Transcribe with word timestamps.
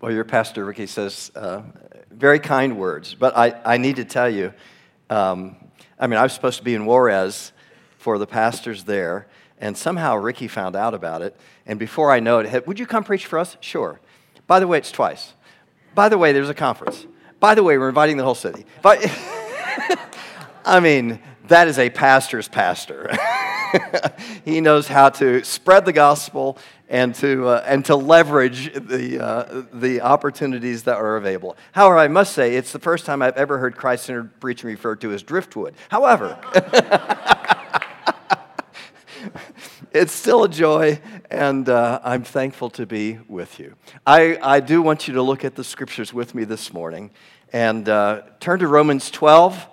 Well, 0.00 0.12
your 0.12 0.24
pastor, 0.24 0.64
Ricky, 0.64 0.86
says 0.86 1.30
uh, 1.34 1.62
very 2.10 2.38
kind 2.38 2.78
words, 2.78 3.14
but 3.14 3.36
I, 3.36 3.60
I 3.64 3.76
need 3.76 3.96
to 3.96 4.04
tell 4.04 4.30
you 4.30 4.52
um, 5.10 5.56
I 5.98 6.06
mean, 6.06 6.18
I 6.18 6.22
was 6.22 6.32
supposed 6.32 6.56
to 6.58 6.64
be 6.64 6.74
in 6.74 6.86
Juarez 6.86 7.52
for 7.98 8.16
the 8.16 8.26
pastors 8.26 8.84
there, 8.84 9.26
and 9.58 9.76
somehow 9.76 10.16
Ricky 10.16 10.48
found 10.48 10.74
out 10.74 10.94
about 10.94 11.20
it. 11.20 11.36
And 11.66 11.78
before 11.78 12.10
I 12.10 12.20
know 12.20 12.38
it, 12.38 12.66
would 12.66 12.78
you 12.78 12.86
come 12.86 13.04
preach 13.04 13.26
for 13.26 13.38
us? 13.38 13.58
Sure. 13.60 14.00
By 14.46 14.60
the 14.60 14.66
way, 14.66 14.78
it's 14.78 14.90
twice. 14.90 15.34
By 15.94 16.08
the 16.08 16.16
way, 16.16 16.32
there's 16.32 16.48
a 16.48 16.54
conference. 16.54 17.06
By 17.38 17.54
the 17.54 17.62
way, 17.62 17.76
we're 17.76 17.90
inviting 17.90 18.16
the 18.16 18.24
whole 18.24 18.34
city. 18.34 18.64
But 18.80 19.04
I 20.64 20.80
mean, 20.80 21.20
that 21.48 21.68
is 21.68 21.78
a 21.78 21.90
pastor's 21.90 22.48
pastor. 22.48 23.10
he 24.44 24.60
knows 24.60 24.88
how 24.88 25.10
to 25.10 25.44
spread 25.44 25.84
the 25.84 25.92
gospel 25.92 26.58
and 26.88 27.14
to, 27.16 27.46
uh, 27.46 27.64
and 27.66 27.84
to 27.84 27.94
leverage 27.94 28.72
the, 28.74 29.24
uh, 29.24 29.62
the 29.72 30.00
opportunities 30.00 30.84
that 30.84 30.96
are 30.96 31.16
available. 31.16 31.56
However, 31.72 31.98
I 31.98 32.08
must 32.08 32.32
say, 32.32 32.56
it's 32.56 32.72
the 32.72 32.78
first 32.78 33.06
time 33.06 33.22
I've 33.22 33.36
ever 33.36 33.58
heard 33.58 33.76
Christ 33.76 34.06
centered 34.06 34.40
preaching 34.40 34.68
referred 34.68 35.00
to 35.02 35.12
as 35.12 35.22
driftwood. 35.22 35.74
However, 35.88 36.38
it's 39.92 40.12
still 40.12 40.44
a 40.44 40.48
joy, 40.48 41.00
and 41.30 41.68
uh, 41.68 42.00
I'm 42.02 42.24
thankful 42.24 42.70
to 42.70 42.86
be 42.86 43.18
with 43.28 43.60
you. 43.60 43.76
I, 44.06 44.38
I 44.42 44.60
do 44.60 44.82
want 44.82 45.06
you 45.06 45.14
to 45.14 45.22
look 45.22 45.44
at 45.44 45.54
the 45.54 45.64
scriptures 45.64 46.12
with 46.12 46.34
me 46.34 46.44
this 46.44 46.72
morning 46.72 47.10
and 47.52 47.88
uh, 47.88 48.22
turn 48.40 48.58
to 48.60 48.68
Romans 48.68 49.10
12. 49.10 49.66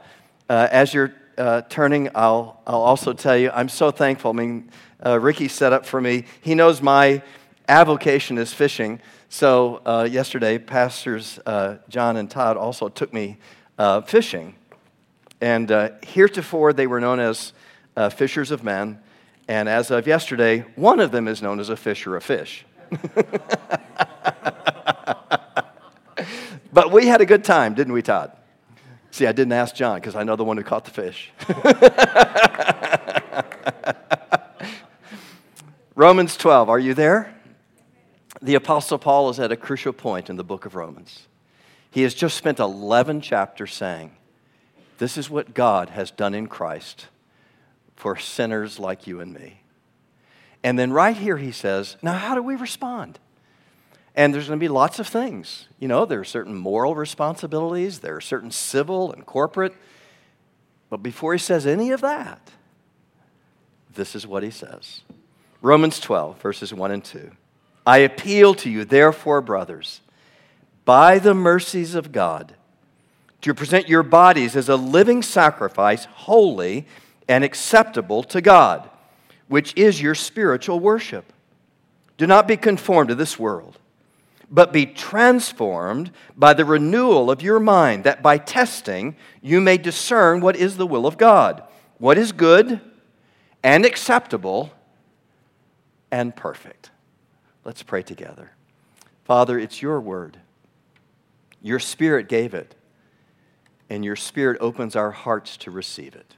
Uh, 0.49 0.67
as 0.71 0.93
you're 0.93 1.13
uh, 1.37 1.61
turning, 1.69 2.09
I'll, 2.15 2.61
I'll 2.65 2.81
also 2.81 3.13
tell 3.13 3.37
you, 3.37 3.51
I'm 3.53 3.69
so 3.69 3.91
thankful. 3.91 4.31
I 4.31 4.33
mean, 4.33 4.71
uh, 5.05 5.19
Ricky 5.19 5.47
set 5.47 5.73
up 5.73 5.85
for 5.85 6.01
me. 6.01 6.25
He 6.41 6.55
knows 6.55 6.81
my 6.81 7.21
avocation 7.67 8.37
is 8.37 8.53
fishing. 8.53 8.99
So 9.29 9.81
uh, 9.85 10.07
yesterday, 10.09 10.57
pastors 10.57 11.39
uh, 11.45 11.77
John 11.89 12.17
and 12.17 12.31
Todd 12.31 12.57
also 12.57 12.89
took 12.89 13.13
me 13.13 13.37
uh, 13.77 14.01
fishing. 14.01 14.55
And 15.41 15.71
uh, 15.71 15.91
heretofore, 16.01 16.73
they 16.73 16.87
were 16.87 16.99
known 16.99 17.19
as 17.19 17.53
fishers 18.11 18.51
of 18.51 18.63
men. 18.63 18.99
And 19.47 19.69
as 19.69 19.91
of 19.91 20.07
yesterday, 20.07 20.65
one 20.75 20.99
of 20.99 21.11
them 21.11 21.27
is 21.27 21.41
known 21.41 21.59
as 21.59 21.69
a 21.69 21.77
fisher 21.77 22.15
of 22.15 22.23
fish. 22.23 22.65
but 26.73 26.91
we 26.91 27.07
had 27.07 27.21
a 27.21 27.25
good 27.25 27.43
time, 27.43 27.73
didn't 27.73 27.93
we, 27.93 28.01
Todd? 28.01 28.31
See, 29.11 29.25
I 29.25 29.31
didn't 29.31 29.53
ask 29.53 29.75
John 29.75 29.99
because 29.99 30.15
I 30.15 30.23
know 30.23 30.35
the 30.35 30.43
one 30.43 30.57
who 30.57 30.63
caught 30.63 30.85
the 30.85 30.91
fish. 30.91 31.31
Romans 35.95 36.37
12, 36.37 36.69
are 36.69 36.79
you 36.79 36.93
there? 36.93 37.33
The 38.41 38.55
Apostle 38.55 38.99
Paul 38.99 39.29
is 39.29 39.39
at 39.39 39.51
a 39.51 39.55
crucial 39.55 39.93
point 39.93 40.29
in 40.29 40.35
the 40.35 40.43
book 40.43 40.65
of 40.65 40.75
Romans. 40.75 41.27
He 41.89 42.03
has 42.03 42.13
just 42.13 42.37
spent 42.37 42.59
11 42.59 43.21
chapters 43.21 43.73
saying, 43.73 44.11
This 44.99 45.17
is 45.17 45.29
what 45.29 45.55
God 45.55 45.89
has 45.89 46.11
done 46.11 46.35
in 46.35 46.47
Christ 46.47 47.07
for 47.95 48.15
sinners 48.15 48.77
like 48.77 49.07
you 49.07 49.19
and 49.19 49.33
me. 49.33 49.61
And 50.63 50.77
then 50.77 50.93
right 50.93 51.17
here 51.17 51.37
he 51.37 51.51
says, 51.51 51.97
Now, 52.01 52.13
how 52.13 52.35
do 52.35 52.43
we 52.43 52.55
respond? 52.55 53.19
And 54.17 54.33
there's 54.33 54.47
going 54.47 54.59
to 54.59 54.63
be 54.63 54.67
lots 54.67 54.97
of 54.97 55.07
things. 55.07 55.67
You 55.79 55.87
know, 55.87 56.03
there 56.05 56.19
are 56.19 56.25
certain 56.25 56.55
moral 56.55 56.95
responsibilities, 56.95 57.99
there 57.99 58.15
are 58.15 58.21
certain 58.21 58.49
civil 58.49 59.13
and 59.13 59.23
corporate. 59.25 59.75
But 60.89 61.03
before 61.03 61.33
he 61.33 61.39
says 61.39 61.67
any 61.67 61.91
of 61.91 62.01
that, 62.01 62.51
this 63.93 64.15
is 64.15 64.25
what 64.25 64.43
he 64.43 64.49
says 64.49 65.01
Romans 65.61 65.99
12, 65.99 66.41
verses 66.41 66.73
1 66.73 66.91
and 66.91 67.03
2. 67.03 67.31
I 67.85 67.99
appeal 67.99 68.53
to 68.55 68.69
you, 68.69 68.83
therefore, 68.85 69.39
brothers, 69.39 70.01
by 70.83 71.19
the 71.19 71.35
mercies 71.35 71.93
of 71.93 72.11
God, 72.11 72.55
to 73.41 73.53
present 73.53 73.87
your 73.87 74.03
bodies 74.03 74.55
as 74.55 74.67
a 74.67 74.75
living 74.75 75.21
sacrifice, 75.21 76.05
holy 76.05 76.87
and 77.27 77.43
acceptable 77.43 78.23
to 78.23 78.41
God, 78.41 78.89
which 79.47 79.73
is 79.75 80.01
your 80.01 80.15
spiritual 80.15 80.79
worship. 80.79 81.31
Do 82.17 82.25
not 82.25 82.47
be 82.47 82.57
conformed 82.57 83.09
to 83.09 83.15
this 83.15 83.37
world, 83.37 83.77
but 84.49 84.71
be 84.71 84.85
transformed 84.85 86.11
by 86.35 86.53
the 86.53 86.65
renewal 86.65 87.29
of 87.29 87.41
your 87.41 87.59
mind, 87.59 88.03
that 88.03 88.21
by 88.21 88.37
testing 88.37 89.15
you 89.41 89.59
may 89.59 89.77
discern 89.77 90.39
what 90.39 90.55
is 90.55 90.77
the 90.77 90.87
will 90.87 91.05
of 91.05 91.17
God, 91.17 91.63
what 91.97 92.17
is 92.17 92.31
good 92.31 92.79
and 93.63 93.85
acceptable 93.85 94.71
and 96.11 96.35
perfect. 96.35 96.91
Let's 97.65 97.83
pray 97.83 98.03
together. 98.03 98.51
Father, 99.25 99.59
it's 99.59 99.81
your 99.81 99.99
word. 99.99 100.39
Your 101.61 101.79
spirit 101.79 102.29
gave 102.29 102.53
it, 102.53 102.75
and 103.89 104.05
your 104.05 104.15
spirit 104.15 104.57
opens 104.61 104.95
our 104.95 105.11
hearts 105.11 105.57
to 105.57 105.71
receive 105.71 106.15
it. 106.15 106.35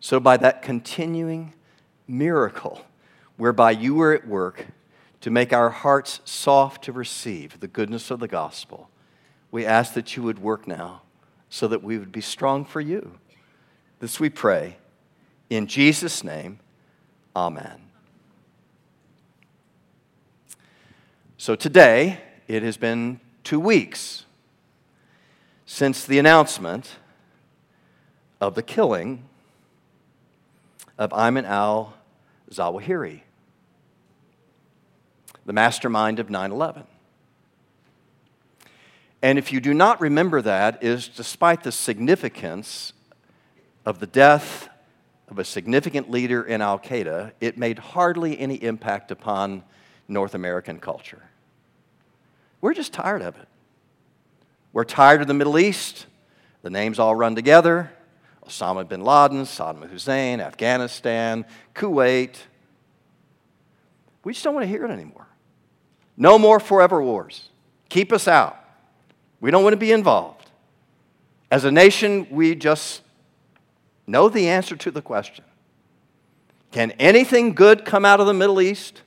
So, 0.00 0.18
by 0.18 0.36
that 0.38 0.62
continuing 0.62 1.54
miracle 2.08 2.84
whereby 3.36 3.70
you 3.70 3.94
were 3.94 4.12
at 4.12 4.26
work 4.26 4.66
to 5.22 5.30
make 5.30 5.52
our 5.52 5.70
hearts 5.70 6.20
soft 6.24 6.84
to 6.84 6.92
receive 6.92 7.60
the 7.60 7.68
goodness 7.68 8.10
of 8.10 8.20
the 8.20 8.28
gospel, 8.28 8.90
we 9.50 9.64
ask 9.64 9.94
that 9.94 10.16
you 10.16 10.22
would 10.22 10.40
work 10.40 10.66
now 10.66 11.02
so 11.48 11.68
that 11.68 11.82
we 11.82 11.96
would 11.96 12.12
be 12.12 12.20
strong 12.20 12.64
for 12.64 12.80
you. 12.80 13.18
This 14.00 14.18
we 14.18 14.28
pray. 14.28 14.76
In 15.48 15.66
Jesus' 15.66 16.24
name, 16.24 16.58
amen. 17.36 17.80
So 21.36 21.54
today, 21.54 22.20
it 22.48 22.62
has 22.62 22.76
been 22.76 23.20
two 23.44 23.60
weeks 23.60 24.24
since 25.66 26.04
the 26.04 26.18
announcement 26.18 26.96
of 28.40 28.54
the 28.54 28.62
killing 28.62 29.24
of 30.98 31.10
Ayman 31.10 31.44
al 31.44 31.94
Zawahiri, 32.50 33.20
the 35.46 35.52
mastermind 35.52 36.18
of 36.18 36.30
9 36.30 36.52
11. 36.52 36.84
And 39.22 39.38
if 39.38 39.52
you 39.52 39.60
do 39.60 39.72
not 39.72 40.00
remember 40.00 40.42
that, 40.42 40.82
is 40.82 41.08
despite 41.08 41.62
the 41.62 41.72
significance 41.72 42.92
of 43.86 44.00
the 44.00 44.06
death 44.06 44.68
of 45.28 45.38
a 45.38 45.44
significant 45.44 46.10
leader 46.10 46.42
in 46.42 46.60
Al 46.60 46.78
Qaeda, 46.78 47.32
it 47.40 47.56
made 47.56 47.78
hardly 47.78 48.38
any 48.38 48.56
impact 48.56 49.10
upon 49.10 49.62
North 50.08 50.34
American 50.34 50.78
culture. 50.78 51.22
We're 52.60 52.74
just 52.74 52.92
tired 52.92 53.22
of 53.22 53.36
it. 53.36 53.48
We're 54.72 54.84
tired 54.84 55.20
of 55.20 55.28
the 55.28 55.34
Middle 55.34 55.58
East. 55.58 56.06
The 56.62 56.70
names 56.70 56.98
all 56.98 57.14
run 57.14 57.34
together 57.34 57.90
Osama 58.46 58.88
bin 58.88 59.02
Laden, 59.02 59.42
Saddam 59.42 59.88
Hussein, 59.88 60.40
Afghanistan, 60.40 61.44
Kuwait. 61.74 62.36
We 64.24 64.32
just 64.32 64.44
don't 64.44 64.54
want 64.54 64.64
to 64.64 64.68
hear 64.68 64.84
it 64.84 64.90
anymore. 64.90 65.26
No 66.16 66.38
more 66.38 66.60
forever 66.60 67.02
wars. 67.02 67.48
Keep 67.88 68.12
us 68.12 68.28
out. 68.28 68.58
We 69.40 69.50
don't 69.50 69.62
want 69.62 69.74
to 69.74 69.78
be 69.78 69.92
involved. 69.92 70.50
As 71.50 71.64
a 71.64 71.70
nation, 71.70 72.26
we 72.30 72.54
just 72.54 73.02
know 74.06 74.28
the 74.28 74.48
answer 74.48 74.76
to 74.76 74.90
the 74.90 75.02
question 75.02 75.44
Can 76.70 76.92
anything 76.92 77.54
good 77.54 77.84
come 77.84 78.04
out 78.04 78.20
of 78.20 78.26
the 78.26 78.34
Middle 78.34 78.60
East? 78.60 79.02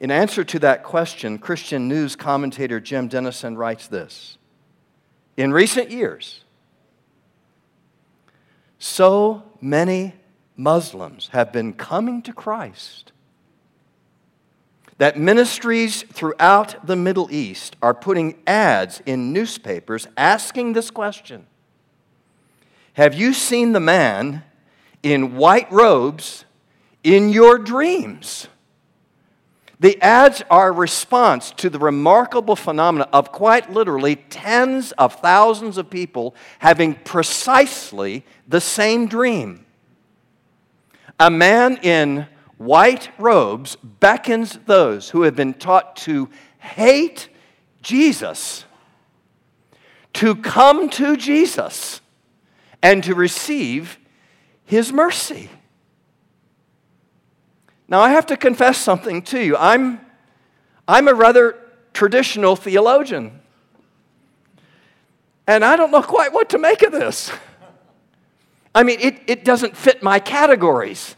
In 0.00 0.10
answer 0.10 0.42
to 0.42 0.58
that 0.58 0.82
question, 0.82 1.38
Christian 1.38 1.86
news 1.86 2.16
commentator 2.16 2.80
Jim 2.80 3.06
Denison 3.06 3.56
writes 3.56 3.86
this 3.86 4.36
In 5.36 5.52
recent 5.52 5.92
years, 5.92 6.42
so 8.80 9.44
many 9.60 10.14
Muslims 10.56 11.28
have 11.32 11.52
been 11.52 11.72
coming 11.72 12.20
to 12.22 12.32
Christ 12.32 13.11
that 15.02 15.18
ministries 15.18 16.02
throughout 16.02 16.86
the 16.86 16.94
Middle 16.94 17.26
East 17.32 17.74
are 17.82 17.92
putting 17.92 18.40
ads 18.46 19.02
in 19.04 19.32
newspapers 19.32 20.06
asking 20.16 20.74
this 20.74 20.92
question 20.92 21.44
Have 22.92 23.12
you 23.12 23.34
seen 23.34 23.72
the 23.72 23.80
man 23.80 24.44
in 25.02 25.34
white 25.34 25.66
robes 25.72 26.44
in 27.02 27.30
your 27.30 27.58
dreams? 27.58 28.46
The 29.80 30.00
ads 30.00 30.44
are 30.48 30.68
a 30.68 30.70
response 30.70 31.50
to 31.56 31.68
the 31.68 31.80
remarkable 31.80 32.54
phenomena 32.54 33.08
of 33.12 33.32
quite 33.32 33.72
literally 33.72 34.14
tens 34.14 34.92
of 34.92 35.14
thousands 35.14 35.78
of 35.78 35.90
people 35.90 36.36
having 36.60 36.94
precisely 36.94 38.24
the 38.46 38.60
same 38.60 39.08
dream. 39.08 39.66
A 41.18 41.28
man 41.28 41.78
in 41.78 42.28
white 42.58 43.10
robes 43.18 43.76
beckons 43.76 44.58
those 44.66 45.10
who 45.10 45.22
have 45.22 45.36
been 45.36 45.54
taught 45.54 45.96
to 45.96 46.28
hate 46.58 47.28
Jesus 47.82 48.64
to 50.14 50.36
come 50.36 50.88
to 50.90 51.16
Jesus 51.16 52.00
and 52.82 53.02
to 53.04 53.14
receive 53.14 53.98
his 54.64 54.92
mercy. 54.92 55.50
Now, 57.88 58.00
I 58.00 58.10
have 58.10 58.26
to 58.26 58.36
confess 58.36 58.78
something 58.78 59.22
to 59.22 59.40
you. 59.40 59.56
I'm, 59.56 60.00
I'm 60.88 61.08
a 61.08 61.14
rather 61.14 61.56
traditional 61.92 62.56
theologian. 62.56 63.40
And 65.46 65.64
I 65.64 65.76
don't 65.76 65.90
know 65.90 66.02
quite 66.02 66.32
what 66.32 66.50
to 66.50 66.58
make 66.58 66.82
of 66.82 66.92
this. 66.92 67.30
I 68.74 68.82
mean, 68.82 68.98
it, 69.00 69.20
it 69.26 69.44
doesn't 69.44 69.76
fit 69.76 70.02
my 70.02 70.18
categories. 70.18 71.16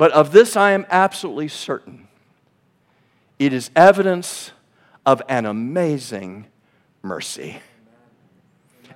But 0.00 0.12
of 0.12 0.32
this 0.32 0.56
I 0.56 0.70
am 0.70 0.86
absolutely 0.88 1.48
certain. 1.48 2.08
It 3.38 3.52
is 3.52 3.70
evidence 3.76 4.52
of 5.04 5.20
an 5.28 5.44
amazing 5.44 6.46
mercy. 7.02 7.58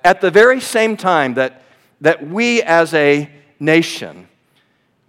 At 0.03 0.23
the 0.23 0.31
very 0.31 0.63
same 0.63 0.97
time 0.97 1.35
that, 1.35 1.61
that 2.01 2.27
we 2.27 2.63
as 2.63 2.95
a 2.95 3.29
nation 3.61 4.29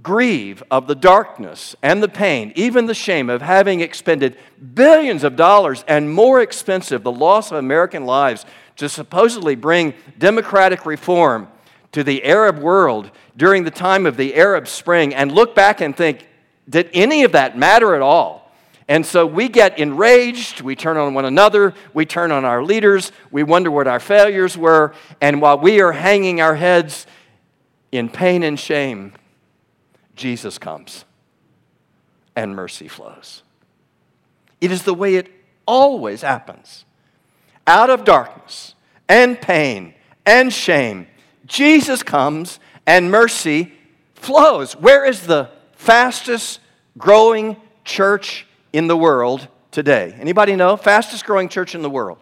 grieve 0.04 0.62
of 0.70 0.88
the 0.88 0.96
darkness 0.96 1.78
and 1.82 2.04
the 2.04 2.10
pain, 2.10 2.52
even 2.58 2.88
the 2.88 2.94
shame 2.94 3.30
of 3.30 3.42
having 3.42 3.80
expended 3.80 4.36
billions 4.74 5.24
of 5.24 5.38
dollars 5.38 5.86
and 5.88 6.14
more 6.14 6.42
expensive, 6.42 7.04
the 7.04 7.10
loss 7.12 7.52
of 7.52 7.58
American 7.58 8.06
lives 8.06 8.46
to 8.76 8.90
supposedly 8.90 9.56
bring 9.56 9.94
democratic 10.18 10.86
reform 10.86 11.48
to 11.96 12.04
the 12.04 12.26
Arab 12.26 12.60
world 12.60 13.10
during 13.38 13.64
the 13.64 13.72
time 13.72 14.06
of 14.06 14.18
the 14.18 14.36
Arab 14.36 14.68
Spring 14.68 15.16
and 15.16 15.32
look 15.32 15.56
back 15.56 15.80
and 15.80 15.96
think, 15.96 16.28
did 16.70 16.90
any 16.94 17.24
of 17.24 17.32
that 17.32 17.58
matter 17.58 17.96
at 17.96 18.02
all? 18.02 18.52
And 18.90 19.06
so 19.06 19.26
we 19.26 19.48
get 19.48 19.80
enraged, 19.80 20.60
we 20.60 20.76
turn 20.76 20.98
on 20.98 21.14
one 21.14 21.24
another, 21.24 21.74
we 21.94 22.06
turn 22.06 22.34
on 22.34 22.44
our 22.44 22.62
leaders, 22.62 23.14
we 23.32 23.44
wonder 23.44 23.72
what 23.72 23.88
our 23.88 24.02
failures 24.02 24.58
were, 24.58 24.94
and 25.22 25.42
while 25.42 25.58
we 25.58 25.80
are 25.80 25.94
hanging 25.94 26.42
our 26.42 26.56
heads 26.56 27.08
in 27.94 28.10
pain 28.10 28.44
and 28.44 28.60
shame, 28.60 29.14
Jesus 30.18 30.58
comes 30.58 31.06
and 32.36 32.58
mercy 32.58 32.90
flows. 32.90 33.42
It 34.60 34.70
is 34.70 34.84
the 34.84 34.94
way 34.94 35.16
it 35.16 35.32
always 35.66 36.24
happens. 36.24 36.84
Out 37.66 37.90
of 37.90 38.04
darkness 38.04 38.76
and 39.08 39.40
pain 39.40 39.94
and 40.26 40.52
shame, 40.52 41.08
Jesus 41.46 42.04
comes 42.04 42.60
and 42.86 43.12
mercy 43.12 43.74
flows. 44.16 44.74
Where 44.74 45.06
is 45.06 45.28
the 45.28 45.50
fastest 45.74 46.60
growing 46.98 47.58
church 47.84 48.48
in 48.74 48.88
the 48.88 48.98
world 48.98 49.48
today? 49.72 50.16
Anybody 50.20 50.56
know? 50.56 50.78
Fastest 50.78 51.26
growing 51.26 51.50
church 51.50 51.76
in 51.76 51.82
the 51.82 51.90
world. 51.90 52.20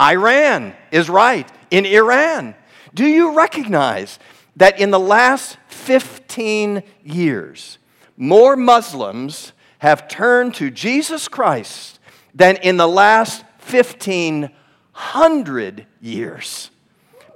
Iran 0.00 0.74
is 0.90 1.10
right. 1.10 1.50
In 1.70 1.86
Iran. 1.86 2.54
Do 2.94 3.06
you 3.06 3.36
recognize 3.36 4.18
that 4.56 4.80
in 4.80 4.90
the 4.90 4.98
last 4.98 5.58
15 5.68 6.82
years, 7.04 7.78
more 8.16 8.56
Muslims 8.56 9.52
have 9.78 10.08
turned 10.08 10.54
to 10.54 10.70
Jesus 10.70 11.28
Christ 11.28 12.00
than 12.34 12.56
in 12.56 12.76
the 12.76 12.88
last 12.88 13.44
1500 13.60 15.86
years? 16.00 16.70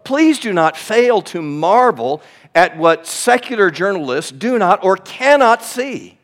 Please 0.04 0.38
do 0.38 0.52
not 0.52 0.76
fail 0.76 1.22
to 1.22 1.40
marvel 1.42 2.22
at 2.54 2.76
what 2.76 3.06
secular 3.06 3.70
journalists 3.70 4.30
do 4.30 4.58
not 4.58 4.84
or 4.84 4.96
cannot 4.96 5.62
see 5.62 6.18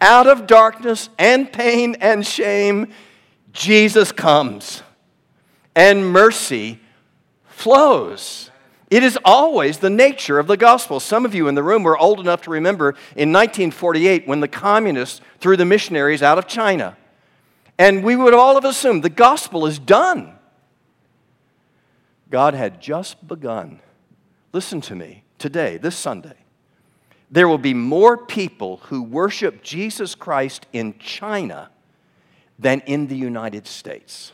out 0.00 0.26
of 0.26 0.46
darkness 0.46 1.08
and 1.18 1.52
pain 1.52 1.96
and 2.00 2.26
shame, 2.26 2.88
Jesus 3.52 4.12
comes 4.12 4.82
and 5.74 6.10
mercy 6.10 6.80
flows. 7.46 8.50
It 8.90 9.02
is 9.02 9.18
always 9.24 9.78
the 9.78 9.90
nature 9.90 10.38
of 10.38 10.46
the 10.46 10.56
gospel. 10.56 11.00
Some 11.00 11.24
of 11.24 11.34
you 11.34 11.48
in 11.48 11.54
the 11.54 11.62
room 11.62 11.82
were 11.82 11.98
old 11.98 12.20
enough 12.20 12.42
to 12.42 12.50
remember 12.50 12.90
in 13.16 13.32
1948 13.32 14.28
when 14.28 14.40
the 14.40 14.48
communists 14.48 15.20
threw 15.40 15.56
the 15.56 15.64
missionaries 15.64 16.22
out 16.22 16.38
of 16.38 16.46
China. 16.46 16.96
And 17.78 18.04
we 18.04 18.16
would 18.16 18.32
all 18.32 18.54
have 18.54 18.64
assumed 18.64 19.02
the 19.02 19.10
gospel 19.10 19.66
is 19.66 19.78
done. 19.78 20.35
God 22.30 22.54
had 22.54 22.80
just 22.80 23.26
begun. 23.26 23.80
Listen 24.52 24.80
to 24.82 24.94
me 24.94 25.22
today, 25.38 25.76
this 25.76 25.96
Sunday 25.96 26.36
there 27.30 27.48
will 27.48 27.58
be 27.58 27.74
more 27.74 28.16
people 28.16 28.78
who 28.84 29.02
worship 29.02 29.62
Jesus 29.62 30.14
Christ 30.14 30.66
in 30.72 30.98
China 30.98 31.70
than 32.58 32.80
in 32.80 33.08
the 33.08 33.16
United 33.16 33.66
States. 33.66 34.32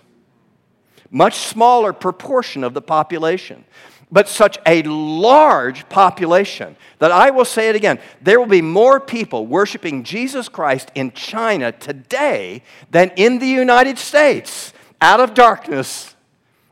Much 1.11 1.35
smaller 1.35 1.93
proportion 1.93 2.65
of 2.65 2.75
the 2.75 2.83
population, 2.83 3.65
but 4.11 4.29
such 4.29 4.59
a 4.67 4.83
large 4.83 5.89
population 5.89 6.77
that 6.99 7.11
I 7.11 7.31
will 7.31 7.45
say 7.45 7.71
it 7.71 7.77
again 7.77 7.99
there 8.21 8.39
will 8.39 8.47
be 8.47 8.63
more 8.63 9.01
people 9.01 9.47
worshiping 9.47 10.05
Jesus 10.05 10.49
Christ 10.49 10.91
in 10.95 11.13
China 11.13 11.73
today 11.73 12.63
than 12.91 13.11
in 13.17 13.39
the 13.39 13.47
United 13.47 13.99
States 13.99 14.73
out 15.01 15.21
of 15.21 15.35
darkness 15.35 16.15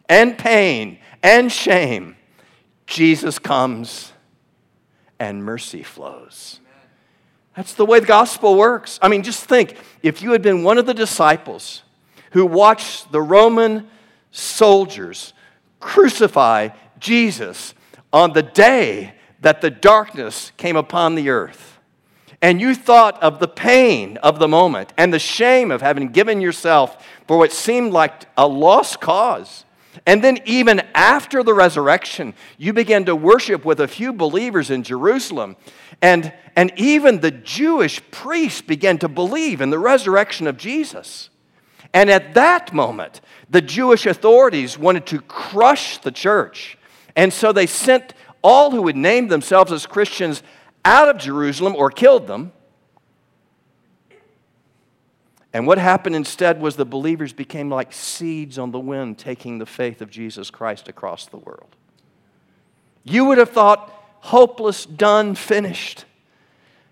and 0.09 0.37
pain 0.37 0.99
and 1.23 1.51
shame. 1.51 2.17
Jesus 2.87 3.39
comes 3.39 4.13
and 5.19 5.45
mercy 5.45 5.83
flows. 5.83 6.61
That's 7.55 7.75
the 7.75 7.85
way 7.85 8.01
the 8.01 8.07
gospel 8.07 8.57
works. 8.57 8.99
I 9.03 9.09
mean, 9.09 9.23
just 9.23 9.45
think 9.45 9.77
if 10.03 10.23
you 10.23 10.33
had 10.33 10.43
been 10.43 10.63
one 10.63 10.79
of 10.79 10.87
the 10.87 10.95
disciples 10.95 11.83
who 12.33 12.47
watched 12.47 13.13
the 13.13 13.21
Roman 13.21 13.89
soldiers 14.31 15.33
crucify 15.79 16.71
Jesus 16.99 17.75
on 18.13 18.33
the 18.33 18.43
day 18.43 19.15
that 19.41 19.61
the 19.61 19.71
darkness 19.71 20.53
came 20.57 20.77
upon 20.77 21.15
the 21.15 21.31
earth, 21.31 21.79
and 22.43 22.61
you 22.61 22.75
thought 22.75 23.23
of 23.23 23.39
the 23.39 23.49
pain 23.49 24.17
of 24.19 24.39
the 24.39 24.49
moment 24.49 24.93
and 24.97 25.13
the 25.13 25.19
shame 25.19 25.71
of 25.71 25.83
having 25.83 26.09
given 26.09 26.41
yourself 26.41 27.07
for 27.27 27.37
what 27.37 27.53
seemed 27.53 27.93
like 27.93 28.27
a 28.37 28.47
lost 28.47 29.01
cause 29.01 29.65
and 30.07 30.23
then, 30.23 30.39
even 30.45 30.81
after 30.95 31.43
the 31.43 31.53
resurrection, 31.53 32.35
you 32.59 32.73
began 32.73 33.05
to 33.07 33.17
worship 33.17 33.65
with 33.65 33.81
a 33.81 33.89
few 33.89 34.13
believers 34.13 34.71
in 34.71 34.85
Jerusalem. 34.85 35.57
And, 36.01 36.33
and 36.55 36.73
even 36.77 37.21
the 37.21 37.33
Jewish 37.33 38.01
priests 38.13 38.63
began 38.63 38.99
to 38.99 39.09
believe 39.09 39.61
in 39.61 39.71
the 39.71 39.81
resurrection 39.81 40.47
of 40.47 40.57
Jesus. 40.57 41.29
And 41.93 42.09
at 42.09 42.35
that 42.35 42.73
moment, 42.73 43.21
the 43.49 43.61
Jewish 43.61 44.07
authorities 44.07 44.79
wanted 44.79 45.07
to 45.07 45.21
crush 45.23 45.99
the 45.99 46.13
church. 46.13 46.79
And 47.17 47.33
so 47.33 47.53
they 47.53 47.67
sent 47.67 48.15
all 48.43 48.71
who 48.71 48.83
would 48.83 48.97
name 48.97 49.27
themselves 49.27 49.73
as 49.73 49.87
Christians 49.87 50.43
out 50.85 51.09
of 51.09 51.19
Jerusalem 51.19 51.75
or 51.75 51.91
killed 51.91 52.29
them. 52.29 52.53
And 55.53 55.67
what 55.67 55.79
happened 55.79 56.15
instead 56.15 56.61
was 56.61 56.77
the 56.77 56.85
believers 56.85 57.33
became 57.33 57.71
like 57.71 57.93
seeds 57.93 58.59
on 58.59 58.71
the 58.71 58.79
wind, 58.79 59.19
taking 59.19 59.59
the 59.59 59.67
faith 59.67 60.01
of 60.01 60.11
Jesus 60.11 60.51
Christ 60.51 60.89
across 60.89 61.27
the 61.27 61.39
world. 61.39 61.75
You 63.03 63.25
would 63.27 63.39
have 63.39 63.51
thought, 63.51 63.93
hopeless, 64.21 64.87
done, 64.87 65.35
finished. 65.35 66.05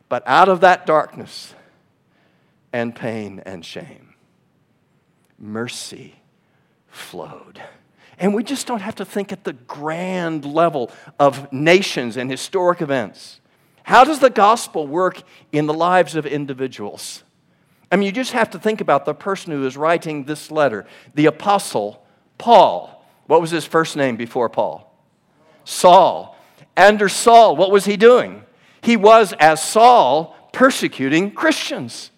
But 0.08 0.22
out 0.26 0.48
of 0.48 0.60
that 0.60 0.86
darkness 0.86 1.54
and 2.72 2.94
pain 2.94 3.42
and 3.44 3.64
shame, 3.64 4.14
mercy 5.38 6.16
flowed. 6.88 7.62
And 8.18 8.34
we 8.34 8.42
just 8.42 8.66
don't 8.66 8.80
have 8.80 8.96
to 8.96 9.04
think 9.04 9.30
at 9.30 9.44
the 9.44 9.52
grand 9.52 10.44
level 10.44 10.90
of 11.20 11.52
nations 11.52 12.16
and 12.16 12.28
historic 12.28 12.80
events. 12.80 13.40
How 13.84 14.02
does 14.02 14.18
the 14.18 14.30
gospel 14.30 14.86
work 14.86 15.22
in 15.52 15.66
the 15.66 15.74
lives 15.74 16.16
of 16.16 16.26
individuals? 16.26 17.22
I 17.90 17.96
mean, 17.96 18.06
you 18.06 18.12
just 18.12 18.32
have 18.32 18.50
to 18.50 18.58
think 18.58 18.80
about 18.80 19.04
the 19.04 19.14
person 19.14 19.52
who 19.52 19.66
is 19.66 19.76
writing 19.76 20.24
this 20.24 20.50
letter, 20.50 20.86
the 21.14 21.26
apostle 21.26 22.04
Paul. 22.36 23.04
What 23.26 23.40
was 23.40 23.50
his 23.50 23.64
first 23.64 23.96
name 23.96 24.16
before 24.16 24.48
Paul? 24.48 24.92
Saul. 25.64 26.36
Under 26.76 27.08
Saul, 27.08 27.56
what 27.56 27.70
was 27.70 27.84
he 27.84 27.96
doing? 27.96 28.44
He 28.82 28.96
was, 28.96 29.32
as 29.34 29.62
Saul, 29.62 30.36
persecuting 30.52 31.32
Christians, 31.32 32.10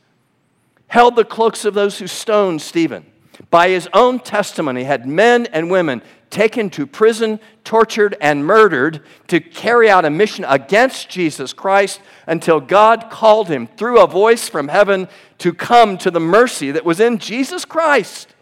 held 0.89 1.17
the 1.17 1.25
cloaks 1.25 1.65
of 1.65 1.75
those 1.75 1.99
who 1.99 2.07
stoned 2.07 2.61
Stephen. 2.63 3.07
By 3.49 3.71
his 3.71 3.89
own 3.93 4.21
testimony, 4.21 4.85
had 4.85 5.07
men 5.07 5.47
and 5.47 5.71
women 5.71 6.03
taken 6.31 6.71
to 6.71 6.87
prison, 6.87 7.41
tortured, 7.65 8.17
and 8.21 8.47
murdered 8.47 9.03
to 9.27 9.41
carry 9.41 9.91
out 9.91 10.05
a 10.05 10.11
mission 10.11 10.45
against 10.49 11.09
Jesus 11.09 11.53
Christ 11.53 12.01
until 12.27 12.61
God 12.61 13.11
called 13.11 13.49
him 13.49 13.67
through 13.67 14.01
a 14.01 14.07
voice 14.07 14.49
from 14.49 14.69
heaven 14.69 15.09
to 15.39 15.53
come 15.53 15.99
to 15.99 16.11
the 16.11 16.21
mercy 16.21 16.71
that 16.71 16.85
was 16.85 17.01
in 17.01 17.19
Jesus 17.19 17.65
Christ. 17.65 18.35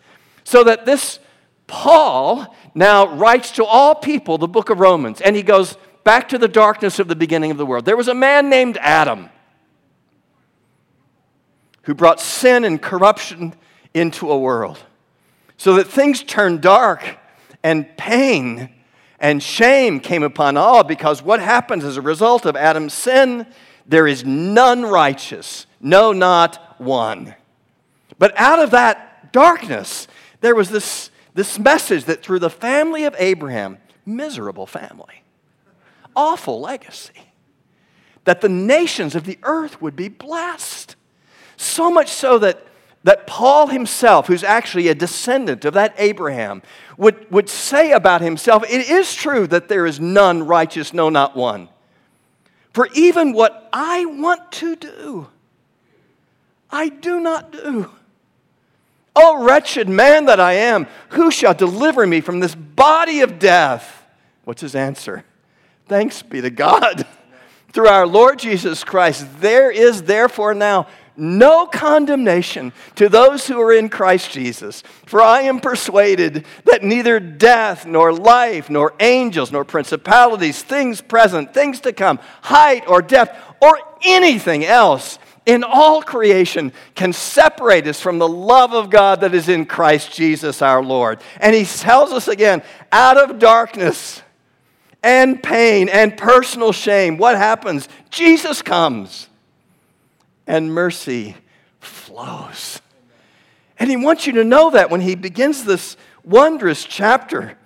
So 0.44 0.64
that 0.64 0.84
this 0.84 1.18
Paul 1.66 2.54
now 2.74 3.14
writes 3.14 3.52
to 3.52 3.64
all 3.64 3.94
people 3.94 4.38
the 4.38 4.48
book 4.48 4.70
of 4.70 4.80
Romans, 4.80 5.20
and 5.20 5.36
he 5.36 5.42
goes 5.42 5.76
back 6.04 6.28
to 6.30 6.38
the 6.38 6.48
darkness 6.48 6.98
of 6.98 7.08
the 7.08 7.16
beginning 7.16 7.50
of 7.50 7.58
the 7.58 7.66
world. 7.66 7.84
There 7.84 7.96
was 7.96 8.08
a 8.08 8.14
man 8.14 8.48
named 8.48 8.78
Adam 8.80 9.28
who 11.82 11.94
brought 11.94 12.20
sin 12.20 12.64
and 12.64 12.80
corruption 12.80 13.54
into 13.94 14.30
a 14.30 14.38
world 14.38 14.78
so 15.58 15.74
that 15.74 15.86
things 15.86 16.22
turned 16.22 16.62
dark 16.62 17.17
and 17.62 17.96
pain 17.96 18.70
and 19.20 19.42
shame 19.42 20.00
came 20.00 20.22
upon 20.22 20.56
all 20.56 20.84
because 20.84 21.22
what 21.22 21.40
happens 21.40 21.84
as 21.84 21.96
a 21.96 22.02
result 22.02 22.46
of 22.46 22.56
Adam's 22.56 22.94
sin? 22.94 23.46
There 23.86 24.06
is 24.06 24.24
none 24.24 24.82
righteous, 24.82 25.66
no, 25.80 26.12
not 26.12 26.80
one. 26.80 27.34
But 28.18 28.32
out 28.36 28.58
of 28.58 28.70
that 28.72 29.32
darkness, 29.32 30.06
there 30.40 30.54
was 30.54 30.70
this, 30.70 31.10
this 31.34 31.58
message 31.58 32.04
that 32.04 32.22
through 32.22 32.40
the 32.40 32.50
family 32.50 33.04
of 33.04 33.14
Abraham, 33.18 33.78
miserable 34.04 34.66
family, 34.66 35.22
awful 36.14 36.60
legacy, 36.60 37.12
that 38.24 38.40
the 38.40 38.48
nations 38.48 39.14
of 39.14 39.24
the 39.24 39.38
earth 39.42 39.80
would 39.80 39.96
be 39.96 40.08
blessed. 40.08 40.96
So 41.56 41.90
much 41.90 42.08
so 42.08 42.38
that, 42.38 42.66
that 43.04 43.26
Paul 43.26 43.68
himself, 43.68 44.26
who's 44.26 44.44
actually 44.44 44.88
a 44.88 44.94
descendant 44.94 45.64
of 45.64 45.74
that 45.74 45.94
Abraham, 45.98 46.62
would, 46.96 47.30
would 47.30 47.48
say 47.48 47.92
about 47.92 48.20
himself, 48.20 48.64
It 48.68 48.88
is 48.88 49.14
true 49.14 49.46
that 49.46 49.68
there 49.68 49.86
is 49.86 50.00
none 50.00 50.46
righteous, 50.46 50.92
no, 50.92 51.08
not 51.08 51.36
one. 51.36 51.68
For 52.72 52.88
even 52.94 53.32
what 53.32 53.68
I 53.72 54.04
want 54.04 54.52
to 54.52 54.76
do, 54.76 55.28
I 56.70 56.88
do 56.88 57.20
not 57.20 57.50
do. 57.50 57.90
Oh, 59.16 59.44
wretched 59.44 59.88
man 59.88 60.26
that 60.26 60.38
I 60.38 60.52
am, 60.52 60.86
who 61.10 61.30
shall 61.30 61.54
deliver 61.54 62.06
me 62.06 62.20
from 62.20 62.40
this 62.40 62.54
body 62.54 63.20
of 63.20 63.38
death? 63.38 64.04
What's 64.44 64.62
his 64.62 64.74
answer? 64.74 65.24
Thanks 65.86 66.22
be 66.22 66.40
to 66.40 66.50
God. 66.50 67.06
Through 67.72 67.88
our 67.88 68.06
Lord 68.06 68.38
Jesus 68.38 68.84
Christ, 68.84 69.40
there 69.40 69.70
is 69.70 70.02
therefore 70.02 70.54
now 70.54 70.86
no 71.18 71.66
condemnation 71.66 72.72
to 72.94 73.08
those 73.08 73.46
who 73.46 73.60
are 73.60 73.72
in 73.72 73.88
Christ 73.88 74.30
Jesus. 74.30 74.82
For 75.04 75.20
I 75.20 75.42
am 75.42 75.60
persuaded 75.60 76.46
that 76.64 76.84
neither 76.84 77.18
death, 77.18 77.86
nor 77.86 78.12
life, 78.12 78.70
nor 78.70 78.94
angels, 79.00 79.50
nor 79.50 79.64
principalities, 79.64 80.62
things 80.62 81.00
present, 81.00 81.52
things 81.52 81.80
to 81.80 81.92
come, 81.92 82.20
height 82.42 82.84
or 82.86 83.02
depth, 83.02 83.36
or 83.60 83.78
anything 84.02 84.64
else 84.64 85.18
in 85.44 85.64
all 85.64 86.02
creation 86.02 86.72
can 86.94 87.12
separate 87.12 87.86
us 87.86 88.00
from 88.00 88.18
the 88.18 88.28
love 88.28 88.74
of 88.74 88.90
God 88.90 89.22
that 89.22 89.34
is 89.34 89.48
in 89.48 89.64
Christ 89.64 90.12
Jesus 90.12 90.62
our 90.62 90.82
Lord. 90.82 91.20
And 91.40 91.56
he 91.56 91.64
tells 91.64 92.12
us 92.12 92.28
again 92.28 92.62
out 92.92 93.16
of 93.16 93.38
darkness 93.38 94.22
and 95.02 95.42
pain 95.42 95.88
and 95.88 96.16
personal 96.16 96.72
shame, 96.72 97.16
what 97.16 97.36
happens? 97.36 97.88
Jesus 98.10 98.62
comes 98.62 99.28
and 100.48 100.74
mercy 100.74 101.36
flows. 101.78 102.80
And 103.78 103.88
he 103.88 103.96
wants 103.96 104.26
you 104.26 104.32
to 104.32 104.44
know 104.44 104.70
that 104.70 104.90
when 104.90 105.02
he 105.02 105.14
begins 105.14 105.64
this 105.64 105.96
wondrous 106.24 106.84
chapter, 106.84 107.56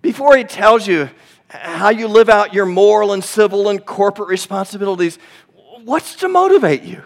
before 0.00 0.36
he 0.36 0.44
tells 0.44 0.86
you 0.86 1.10
how 1.48 1.90
you 1.90 2.08
live 2.08 2.30
out 2.30 2.54
your 2.54 2.64
moral 2.64 3.12
and 3.12 3.22
civil 3.22 3.68
and 3.68 3.84
corporate 3.84 4.28
responsibilities, 4.28 5.18
what's 5.84 6.14
to 6.16 6.28
motivate 6.28 6.82
you? 6.82 7.02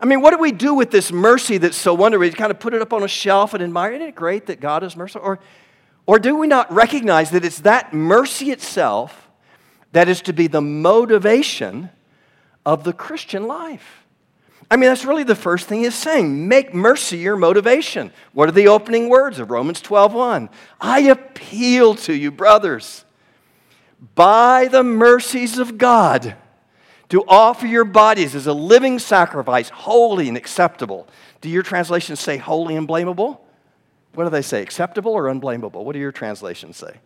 I 0.00 0.06
mean, 0.06 0.20
what 0.20 0.30
do 0.30 0.38
we 0.38 0.50
do 0.50 0.74
with 0.74 0.90
this 0.90 1.12
mercy 1.12 1.58
that's 1.58 1.76
so 1.76 1.94
wonderful? 1.94 2.22
We 2.22 2.30
kind 2.32 2.50
of 2.50 2.58
put 2.58 2.74
it 2.74 2.82
up 2.82 2.92
on 2.92 3.02
a 3.04 3.08
shelf 3.08 3.54
and 3.54 3.62
admire. 3.62 3.92
Isn't 3.92 4.08
it 4.08 4.14
great 4.14 4.46
that 4.46 4.60
God 4.60 4.82
is 4.82 4.96
merciful? 4.96 5.26
Or, 5.26 5.38
or 6.06 6.18
do 6.18 6.34
we 6.34 6.46
not 6.46 6.72
recognize 6.72 7.30
that 7.30 7.44
it's 7.44 7.60
that 7.60 7.92
mercy 7.92 8.50
itself 8.50 9.28
that 9.92 10.08
is 10.08 10.20
to 10.22 10.32
be 10.32 10.46
the 10.46 10.60
motivation 10.60 11.90
of 12.66 12.82
the 12.82 12.92
Christian 12.92 13.46
life? 13.46 14.03
I 14.70 14.76
mean, 14.76 14.88
that's 14.88 15.04
really 15.04 15.24
the 15.24 15.34
first 15.34 15.66
thing 15.66 15.84
he's 15.84 15.94
saying. 15.94 16.48
Make 16.48 16.74
mercy 16.74 17.18
your 17.18 17.36
motivation. 17.36 18.12
What 18.32 18.48
are 18.48 18.52
the 18.52 18.68
opening 18.68 19.08
words 19.08 19.38
of 19.38 19.50
Romans 19.50 19.80
12:1? 19.80 20.48
I 20.80 21.00
appeal 21.00 21.94
to 21.96 22.14
you, 22.14 22.30
brothers, 22.30 23.04
by 24.14 24.68
the 24.68 24.82
mercies 24.82 25.58
of 25.58 25.78
God 25.78 26.36
to 27.10 27.24
offer 27.28 27.66
your 27.66 27.84
bodies 27.84 28.34
as 28.34 28.46
a 28.46 28.52
living 28.52 28.98
sacrifice, 28.98 29.68
holy 29.68 30.28
and 30.28 30.36
acceptable. 30.36 31.06
Do 31.40 31.48
your 31.48 31.62
translations 31.62 32.20
say 32.20 32.38
holy 32.38 32.76
and 32.76 32.88
blamable? 32.88 33.38
What 34.14 34.24
do 34.24 34.30
they 34.30 34.42
say? 34.42 34.62
Acceptable 34.62 35.12
or 35.12 35.28
unblameable? 35.28 35.84
What 35.84 35.92
do 35.92 35.98
your 35.98 36.12
translations 36.12 36.76
say? 36.76 37.00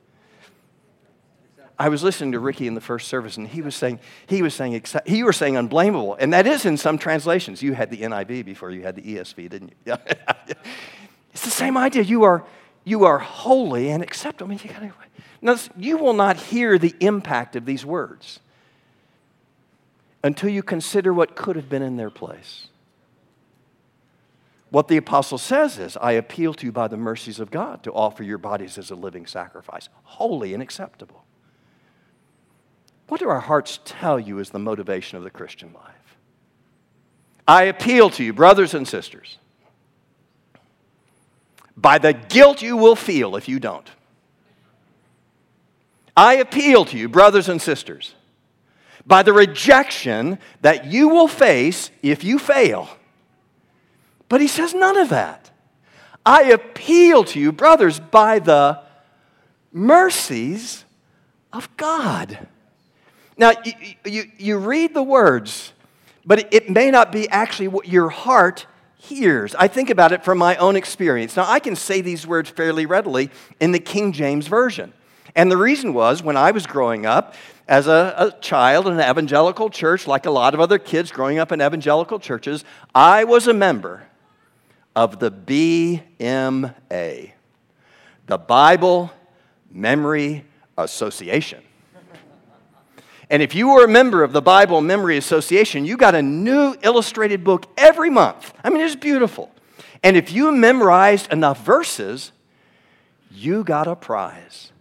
I 1.78 1.88
was 1.88 2.02
listening 2.02 2.32
to 2.32 2.40
Ricky 2.40 2.66
in 2.66 2.74
the 2.74 2.80
first 2.80 3.06
service, 3.06 3.36
and 3.36 3.46
he 3.46 3.62
was 3.62 3.76
saying 3.76 4.00
he 4.26 4.42
was 4.42 4.54
saying 4.54 4.82
he 5.06 5.22
was 5.22 5.36
saying 5.36 5.56
unblameable, 5.56 6.16
and 6.18 6.32
that 6.32 6.46
is 6.46 6.66
in 6.66 6.76
some 6.76 6.98
translations. 6.98 7.62
You 7.62 7.74
had 7.74 7.90
the 7.90 7.98
NIV 7.98 8.44
before 8.44 8.70
you 8.70 8.82
had 8.82 8.96
the 8.96 9.02
ESV, 9.02 9.48
didn't 9.48 9.72
you? 9.84 9.94
it's 11.32 11.44
the 11.44 11.50
same 11.50 11.76
idea. 11.76 12.02
You 12.02 12.24
are 12.24 12.44
you 12.84 13.04
are 13.04 13.18
holy 13.18 13.90
and 13.90 14.02
acceptable. 14.02 14.50
I 14.50 14.56
mean, 14.56 14.60
you, 14.64 14.92
gotta, 15.42 15.70
you 15.76 15.98
will 15.98 16.14
not 16.14 16.36
hear 16.36 16.78
the 16.78 16.94
impact 17.00 17.54
of 17.54 17.64
these 17.64 17.84
words 17.84 18.40
until 20.24 20.48
you 20.48 20.62
consider 20.62 21.12
what 21.12 21.36
could 21.36 21.54
have 21.54 21.68
been 21.68 21.82
in 21.82 21.96
their 21.96 22.10
place. 22.10 22.68
What 24.70 24.88
the 24.88 24.96
apostle 24.96 25.38
says 25.38 25.78
is, 25.78 25.96
I 25.96 26.12
appeal 26.12 26.52
to 26.54 26.66
you 26.66 26.72
by 26.72 26.88
the 26.88 26.96
mercies 26.96 27.40
of 27.40 27.50
God 27.50 27.82
to 27.84 27.92
offer 27.92 28.22
your 28.22 28.36
bodies 28.36 28.76
as 28.76 28.90
a 28.90 28.94
living 28.94 29.26
sacrifice, 29.26 29.88
holy 30.02 30.52
and 30.52 30.62
acceptable. 30.62 31.24
What 33.08 33.20
do 33.20 33.28
our 33.28 33.40
hearts 33.40 33.80
tell 33.84 34.20
you 34.20 34.38
is 34.38 34.50
the 34.50 34.58
motivation 34.58 35.16
of 35.16 35.24
the 35.24 35.30
Christian 35.30 35.72
life? 35.72 35.94
I 37.46 37.64
appeal 37.64 38.10
to 38.10 38.24
you, 38.24 38.34
brothers 38.34 38.74
and 38.74 38.86
sisters, 38.86 39.38
by 41.76 41.96
the 41.98 42.12
guilt 42.12 42.60
you 42.60 42.76
will 42.76 42.96
feel 42.96 43.36
if 43.36 43.48
you 43.48 43.58
don't. 43.58 43.90
I 46.14 46.34
appeal 46.34 46.84
to 46.86 46.98
you, 46.98 47.08
brothers 47.08 47.48
and 47.48 47.62
sisters, 47.62 48.14
by 49.06 49.22
the 49.22 49.32
rejection 49.32 50.38
that 50.60 50.86
you 50.86 51.08
will 51.08 51.28
face 51.28 51.90
if 52.02 52.22
you 52.22 52.38
fail. 52.38 52.90
But 54.28 54.42
he 54.42 54.48
says 54.48 54.74
none 54.74 54.98
of 54.98 55.08
that. 55.08 55.50
I 56.26 56.42
appeal 56.50 57.24
to 57.24 57.40
you, 57.40 57.52
brothers, 57.52 58.00
by 58.00 58.40
the 58.40 58.82
mercies 59.72 60.84
of 61.52 61.74
God. 61.78 62.46
Now, 63.38 63.52
you, 63.64 63.72
you, 64.04 64.30
you, 64.36 64.58
read 64.58 64.94
the 64.94 65.02
words, 65.02 65.72
but 66.26 66.52
it 66.52 66.68
may 66.68 66.90
not 66.90 67.12
be 67.12 67.28
actually 67.28 67.68
what 67.68 67.86
your 67.86 68.10
heart 68.10 68.66
hears. 68.96 69.54
I 69.54 69.68
think 69.68 69.90
about 69.90 70.10
it 70.10 70.24
from 70.24 70.38
my 70.38 70.56
own 70.56 70.74
experience. 70.74 71.36
Now, 71.36 71.44
I 71.46 71.60
can 71.60 71.76
say 71.76 72.00
these 72.00 72.26
words 72.26 72.50
fairly 72.50 72.84
readily 72.84 73.30
in 73.60 73.70
the 73.70 73.78
King 73.78 74.12
James 74.12 74.48
Version. 74.48 74.92
And 75.36 75.52
the 75.52 75.56
reason 75.56 75.94
was 75.94 76.20
when 76.20 76.36
I 76.36 76.50
was 76.50 76.66
growing 76.66 77.06
up, 77.06 77.34
as 77.68 77.86
a, 77.86 78.14
a, 78.16 78.40
child 78.40 78.88
in 78.88 78.98
an 78.98 79.10
evangelical 79.10 79.68
church, 79.68 80.06
like 80.06 80.24
a 80.26 80.30
lot 80.30 80.54
of 80.54 80.60
other 80.60 80.78
kids 80.78 81.12
growing 81.12 81.38
up 81.38 81.52
in 81.52 81.60
evangelical 81.60 82.18
churches, 82.18 82.64
I 82.94 83.24
was 83.24 83.46
a 83.46 83.52
member 83.52 84.04
of 84.96 85.20
the 85.20 85.30
BMA, 85.30 86.72
the 88.26 88.38
Bible 88.38 89.12
Memory 89.70 90.44
Association. 90.78 91.62
And 93.30 93.42
if 93.42 93.54
you 93.54 93.68
were 93.68 93.84
a 93.84 93.88
member 93.88 94.22
of 94.22 94.32
the 94.32 94.40
Bible 94.40 94.80
Memory 94.80 95.16
Association, 95.18 95.84
you 95.84 95.96
got 95.96 96.14
a 96.14 96.22
new 96.22 96.74
illustrated 96.82 97.44
book 97.44 97.66
every 97.76 98.08
month. 98.08 98.54
I 98.64 98.70
mean, 98.70 98.80
it's 98.80 98.96
beautiful. 98.96 99.50
And 100.02 100.16
if 100.16 100.32
you 100.32 100.50
memorized 100.52 101.30
enough 101.32 101.64
verses, 101.64 102.32
you 103.30 103.64
got 103.64 103.86
a 103.86 103.96
prize. 103.96 104.72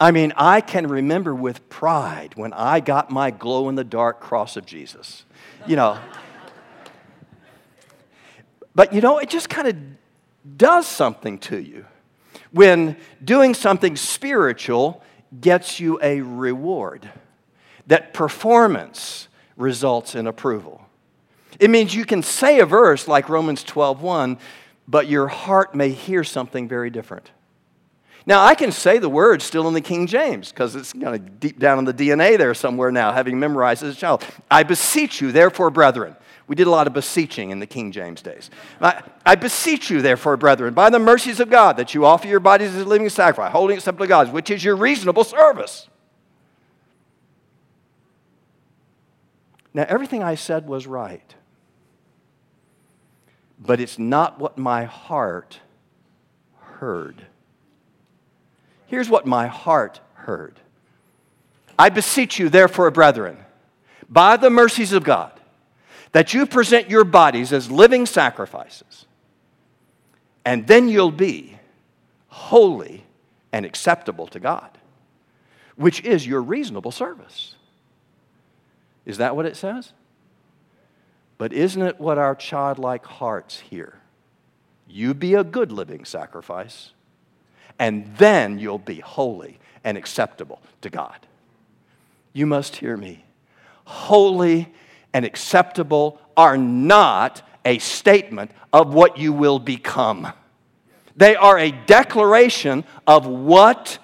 I 0.00 0.10
mean, 0.10 0.32
I 0.36 0.60
can 0.60 0.86
remember 0.86 1.34
with 1.34 1.68
pride 1.68 2.32
when 2.34 2.52
I 2.54 2.80
got 2.80 3.10
my 3.10 3.30
glow 3.30 3.68
in 3.68 3.74
the 3.74 3.84
dark 3.84 4.20
cross 4.20 4.56
of 4.56 4.66
Jesus. 4.66 5.24
You 5.66 5.76
know. 5.76 5.98
but 8.74 8.92
you 8.92 9.00
know, 9.00 9.18
it 9.18 9.28
just 9.28 9.48
kind 9.48 9.68
of 9.68 9.76
does 10.56 10.86
something 10.86 11.38
to 11.38 11.58
you 11.58 11.84
when 12.50 12.96
doing 13.22 13.54
something 13.54 13.96
spiritual 13.96 15.02
gets 15.40 15.80
you 15.80 15.98
a 16.02 16.20
reward, 16.20 17.08
that 17.86 18.12
performance 18.12 19.28
results 19.56 20.14
in 20.14 20.26
approval. 20.26 20.80
It 21.58 21.70
means 21.70 21.94
you 21.94 22.04
can 22.04 22.22
say 22.22 22.60
a 22.60 22.66
verse 22.66 23.06
like 23.06 23.28
Romans 23.28 23.62
12:1, 23.64 24.38
but 24.88 25.06
your 25.08 25.28
heart 25.28 25.74
may 25.74 25.90
hear 25.90 26.24
something 26.24 26.68
very 26.68 26.90
different. 26.90 27.30
Now, 28.24 28.44
I 28.44 28.54
can 28.54 28.70
say 28.70 28.98
the 28.98 29.08
word 29.08 29.42
still 29.42 29.66
in 29.66 29.74
the 29.74 29.80
King 29.80 30.06
James 30.06 30.50
because 30.50 30.76
it's 30.76 30.92
kind 30.92 31.14
of 31.14 31.40
deep 31.40 31.58
down 31.58 31.78
in 31.78 31.84
the 31.84 31.94
DNA 31.94 32.38
there 32.38 32.54
somewhere 32.54 32.92
now, 32.92 33.12
having 33.12 33.38
memorized 33.38 33.82
as 33.82 33.96
a 33.96 33.98
child. 33.98 34.24
I 34.50 34.62
beseech 34.62 35.20
you, 35.20 35.32
therefore, 35.32 35.70
brethren. 35.70 36.16
We 36.46 36.54
did 36.54 36.66
a 36.66 36.70
lot 36.70 36.86
of 36.86 36.92
beseeching 36.92 37.50
in 37.50 37.60
the 37.60 37.66
King 37.66 37.92
James 37.92 38.22
days. 38.22 38.50
I, 38.80 39.02
I, 39.24 39.34
beseech 39.36 39.90
you, 39.90 40.02
therefore, 40.02 40.36
brethren, 40.36 40.74
by 40.74 40.90
the 40.90 40.98
mercies 40.98 41.40
of 41.40 41.50
God, 41.50 41.76
that 41.78 41.94
you 41.94 42.04
offer 42.04 42.28
your 42.28 42.40
bodies 42.40 42.74
as 42.74 42.82
a 42.82 42.84
living 42.84 43.08
sacrifice, 43.08 43.52
holding 43.52 43.76
acceptable 43.76 44.04
to 44.04 44.08
God, 44.08 44.32
which 44.32 44.50
is 44.50 44.62
your 44.62 44.76
reasonable 44.76 45.24
service. 45.24 45.88
Now, 49.74 49.86
everything 49.88 50.22
I 50.22 50.34
said 50.34 50.66
was 50.66 50.86
right, 50.86 51.34
but 53.58 53.80
it's 53.80 53.98
not 53.98 54.38
what 54.38 54.58
my 54.58 54.84
heart 54.84 55.60
heard. 56.58 57.26
Here's 58.86 59.08
what 59.08 59.26
my 59.26 59.46
heart 59.46 60.00
heard 60.14 60.60
I 61.78 61.88
beseech 61.88 62.38
you, 62.38 62.48
therefore, 62.48 62.90
brethren, 62.90 63.38
by 64.08 64.36
the 64.36 64.50
mercies 64.50 64.92
of 64.92 65.04
God, 65.04 65.32
that 66.12 66.34
you 66.34 66.44
present 66.44 66.90
your 66.90 67.04
bodies 67.04 67.52
as 67.52 67.70
living 67.70 68.04
sacrifices, 68.04 69.06
And 70.44 70.66
then 70.66 70.88
you'll 70.88 71.10
be 71.10 71.58
holy 72.28 73.04
and 73.52 73.64
acceptable 73.64 74.26
to 74.28 74.40
God, 74.40 74.78
which 75.76 76.02
is 76.02 76.26
your 76.26 76.42
reasonable 76.42 76.90
service. 76.90 77.54
Is 79.04 79.18
that 79.18 79.34
what 79.36 79.46
it 79.46 79.56
says? 79.56 79.92
But 81.38 81.52
isn't 81.52 81.82
it 81.82 82.00
what 82.00 82.18
our 82.18 82.34
childlike 82.34 83.04
hearts 83.04 83.60
hear? 83.60 83.98
You 84.86 85.14
be 85.14 85.34
a 85.34 85.42
good 85.42 85.72
living 85.72 86.04
sacrifice, 86.04 86.92
and 87.78 88.14
then 88.16 88.58
you'll 88.58 88.78
be 88.78 89.00
holy 89.00 89.58
and 89.82 89.96
acceptable 89.96 90.60
to 90.82 90.90
God. 90.90 91.26
You 92.32 92.46
must 92.46 92.76
hear 92.76 92.96
me. 92.96 93.24
Holy 93.84 94.72
and 95.12 95.24
acceptable 95.24 96.20
are 96.36 96.56
not 96.56 97.42
a 97.64 97.78
statement 97.78 98.50
of 98.72 98.94
what 98.94 99.18
you 99.18 99.32
will 99.32 99.58
become. 99.58 100.32
They 101.16 101.36
are 101.36 101.58
a 101.58 101.72
declaration 101.72 102.84
of 103.06 103.26
what 103.26 103.98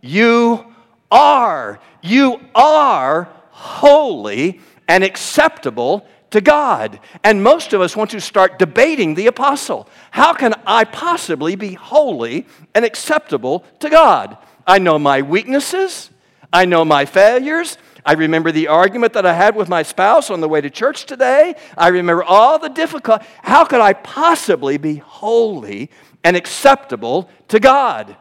you 0.00 0.64
are. 1.10 1.80
You 2.02 2.40
are 2.54 3.28
holy 3.54 4.60
and 4.88 5.04
acceptable 5.04 6.04
to 6.30 6.40
God. 6.40 6.98
And 7.22 7.44
most 7.44 7.72
of 7.72 7.80
us 7.80 7.94
want 7.94 8.10
to 8.10 8.20
start 8.20 8.58
debating 8.58 9.14
the 9.14 9.28
apostle. 9.28 9.88
How 10.10 10.34
can 10.34 10.54
I 10.66 10.82
possibly 10.82 11.54
be 11.54 11.74
holy 11.74 12.46
and 12.74 12.84
acceptable 12.84 13.64
to 13.78 13.88
God? 13.88 14.36
I 14.66 14.80
know 14.80 14.98
my 14.98 15.22
weaknesses, 15.22 16.10
I 16.52 16.64
know 16.64 16.84
my 16.84 17.04
failures. 17.04 17.78
I 18.06 18.14
remember 18.14 18.52
the 18.52 18.68
argument 18.68 19.14
that 19.14 19.24
I 19.24 19.32
had 19.32 19.56
with 19.56 19.68
my 19.68 19.82
spouse 19.82 20.28
on 20.28 20.40
the 20.40 20.48
way 20.48 20.60
to 20.60 20.68
church 20.68 21.06
today. 21.06 21.54
I 21.78 21.88
remember 21.88 22.22
all 22.22 22.58
the 22.58 22.68
difficult. 22.68 23.22
How 23.42 23.64
could 23.64 23.80
I 23.80 23.94
possibly 23.94 24.76
be 24.76 24.96
holy 24.96 25.90
and 26.22 26.36
acceptable 26.36 27.30
to 27.48 27.58
God? 27.58 28.14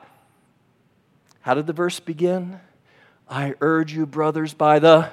How 1.42 1.54
did 1.56 1.68
the 1.68 1.74
verse 1.74 2.00
begin? 2.00 2.62
I 3.28 3.56
urge 3.60 3.94
you, 3.94 4.06
brothers, 4.06 4.54
by 4.54 4.80
the 4.80 5.10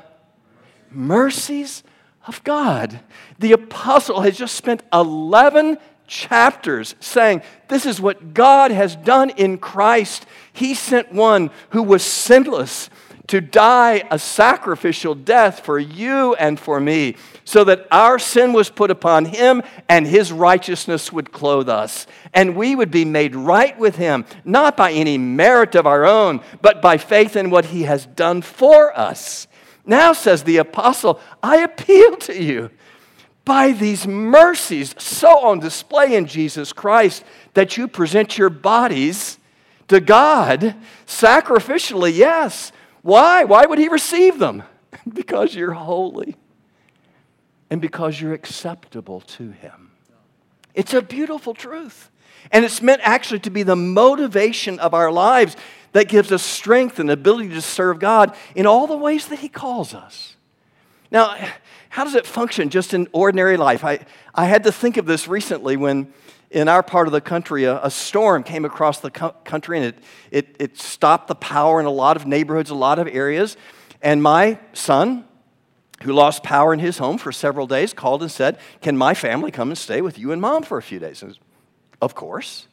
mercies 0.91 1.83
of 2.27 2.43
God. 2.45 3.01
The 3.39 3.53
apostle 3.53 4.21
has 4.21 4.37
just 4.37 4.55
spent 4.55 4.83
11 4.93 5.79
chapters 6.07 6.95
saying, 7.01 7.43
This 7.69 7.87
is 7.87 8.01
what 8.01 8.35
God 8.35 8.71
has 8.71 8.97
done 8.97 9.31
in 9.31 9.59
Christ. 9.59 10.27
He 10.53 10.75
sent 10.75 11.13
one 11.13 11.51
who 11.71 11.83
was 11.83 12.03
sinless 12.03 12.91
to 13.31 13.41
die 13.41 14.03
a 14.11 14.19
sacrificial 14.19 15.15
death 15.15 15.61
for 15.61 15.79
you 15.79 16.35
and 16.35 16.59
for 16.59 16.81
me, 16.81 17.15
so 17.45 17.63
that 17.63 17.87
our 17.93 18.19
sin 18.19 18.53
was 18.53 18.69
put 18.69 18.91
upon 18.91 19.25
him 19.25 19.63
and 19.89 20.05
his 20.05 20.33
righteousness 20.33 21.13
would 21.13 21.31
clothe 21.31 21.69
us. 21.69 22.09
And 22.35 22.57
we 22.57 22.75
would 22.75 22.91
be 22.91 23.05
made 23.05 23.37
right 23.37 23.79
with 23.79 23.95
him, 23.95 24.25
not 24.45 24.77
by 24.77 24.91
any 24.91 25.17
merit 25.17 25.77
of 25.77 25.87
our 25.87 26.05
own, 26.05 26.41
but 26.61 26.83
by 26.83 26.99
faith 26.99 27.37
in 27.37 27.51
what 27.51 27.67
he 27.67 27.85
has 27.85 28.05
done 28.05 28.43
for 28.43 28.99
us. 28.99 29.47
Now, 29.85 30.13
says 30.13 30.43
the 30.43 30.59
apostle, 30.59 31.21
I 31.43 31.59
appeal 31.59 32.17
to 32.19 32.43
you 32.43 32.71
by 33.45 33.73
these 33.73 34.07
mercies 34.07 34.95
so 34.99 35.47
on 35.47 35.59
display 35.59 36.15
in 36.15 36.27
Jesus 36.27 36.73
Christ 36.73 37.25
that 37.55 37.77
you 37.77 37.89
present 37.89 38.39
your 38.39 38.51
bodies 38.51 39.39
to 39.89 40.01
God 40.01 40.77
sacrificially, 41.07 42.15
yes. 42.15 42.73
Why? 43.03 43.45
Why 43.45 43.67
would 43.67 43.79
He 43.79 43.89
receive 43.89 44.39
them? 44.39 44.63
because 45.13 45.55
you're 45.55 45.73
holy 45.73 46.37
and 47.71 47.81
because 47.81 48.21
you're 48.21 48.35
acceptable 48.35 49.21
to 49.23 49.51
Him. 49.51 49.91
It's 50.75 50.95
a 50.95 51.03
beautiful 51.03 51.55
truth. 51.55 52.10
And 52.53 52.65
it's 52.65 52.83
meant 52.83 53.01
actually 53.05 53.41
to 53.41 53.51
be 53.51 53.63
the 53.63 53.77
motivation 53.77 54.79
of 54.79 54.95
our 54.95 55.13
lives 55.13 55.57
that 55.93 56.09
gives 56.09 56.33
us 56.33 56.43
strength 56.43 56.99
and 56.99 57.11
ability 57.11 57.51
to 57.51 57.63
serve 57.63 57.99
God 57.99 58.37
in 58.55 58.67
all 58.67 58.87
the 58.87 58.97
ways 58.97 59.27
that 59.29 59.41
He 59.41 59.49
calls 59.49 59.95
us. 59.95 60.37
Now, 61.11 61.37
how 61.89 62.05
does 62.05 62.15
it 62.15 62.27
function 62.27 62.71
just 62.71 62.95
in 62.95 63.09
ordinary 63.13 63.57
life? 63.57 63.85
I, 63.85 64.01
I 64.35 64.47
had 64.47 64.63
to 64.65 64.73
think 64.73 64.97
of 64.97 65.07
this 65.07 65.27
recently 65.27 65.77
when 65.77 66.13
in 66.51 66.69
our 66.69 66.83
part 66.83 67.07
of 67.07 67.13
the 67.13 67.21
country, 67.21 67.65
a, 67.65 67.83
a 67.83 67.91
storm 67.91 68.43
came 68.43 68.65
across 68.65 69.01
the 69.01 69.11
co- 69.11 69.35
country 69.45 69.79
and 69.79 69.87
it, 69.87 69.99
it, 70.31 70.57
it 70.59 70.79
stopped 70.79 71.29
the 71.29 71.35
power 71.35 71.81
in 71.81 71.87
a 71.87 71.91
lot 71.91 72.17
of 72.17 72.27
neighborhoods, 72.27 72.71
a 72.71 72.75
lot 72.75 72.99
of 72.99 73.07
areas. 73.07 73.57
And 74.03 74.23
my 74.23 74.59
son, 74.73 75.25
who 76.03 76.13
lost 76.13 76.43
power 76.43 76.73
in 76.73 76.81
his 76.81 76.99
home 76.99 77.19
for 77.19 77.31
several 77.31 77.67
days, 77.67 77.93
called 77.93 78.23
and 78.23 78.31
said, 78.31 78.59
Can 78.81 78.97
my 78.97 79.15
family 79.15 79.51
come 79.51 79.69
and 79.69 79.79
stay 79.79 80.01
with 80.01 80.19
you 80.19 80.33
and 80.33 80.41
mom 80.41 80.63
for 80.63 80.79
a 80.79 80.83
few 80.83 80.99
days? 80.99 81.23
And 81.23 81.39
of 82.01 82.15
course. 82.15 82.67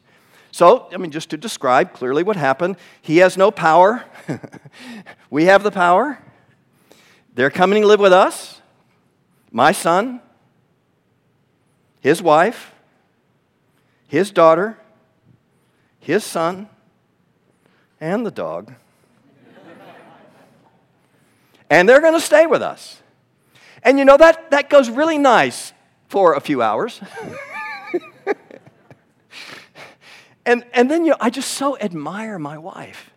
So, 0.52 0.88
I 0.92 0.98
mean, 0.98 1.12
just 1.12 1.30
to 1.30 1.38
describe 1.38 1.94
clearly 1.94 2.24
what 2.24 2.36
happened, 2.36 2.78
he 3.02 3.18
has 3.18 3.38
no 3.38 3.52
power. 3.52 4.06
we 5.30 5.46
have 5.46 5.64
the 5.64 5.72
power. 5.72 6.18
They're 7.34 7.52
coming 7.52 7.84
to 7.84 7.88
live 7.88 8.00
with 8.00 8.14
us. 8.14 8.62
My 9.52 9.72
son, 9.72 10.22
his 12.00 12.22
wife, 12.22 12.74
his 14.08 14.32
daughter, 14.32 14.78
his 16.00 16.24
son, 16.24 16.70
and 18.02 18.26
the 18.26 18.32
dog. 18.32 18.74
and 21.70 21.88
they're 21.88 22.02
going 22.02 22.14
to 22.14 22.20
stay 22.20 22.48
with 22.48 22.62
us. 22.62 23.02
And 23.84 24.00
you 24.00 24.06
know, 24.06 24.18
that, 24.18 24.52
that 24.52 24.70
goes 24.70 24.90
really 24.90 25.18
nice 25.18 25.74
for 26.08 26.34
a 26.34 26.40
few 26.40 26.62
hours. 26.62 27.00
and, 30.48 30.66
and 30.74 30.90
then 30.90 31.04
you 31.04 31.12
know, 31.12 31.18
I 31.20 31.30
just 31.30 31.52
so 31.52 31.78
admire 31.78 32.40
my 32.40 32.58
wife. 32.58 33.12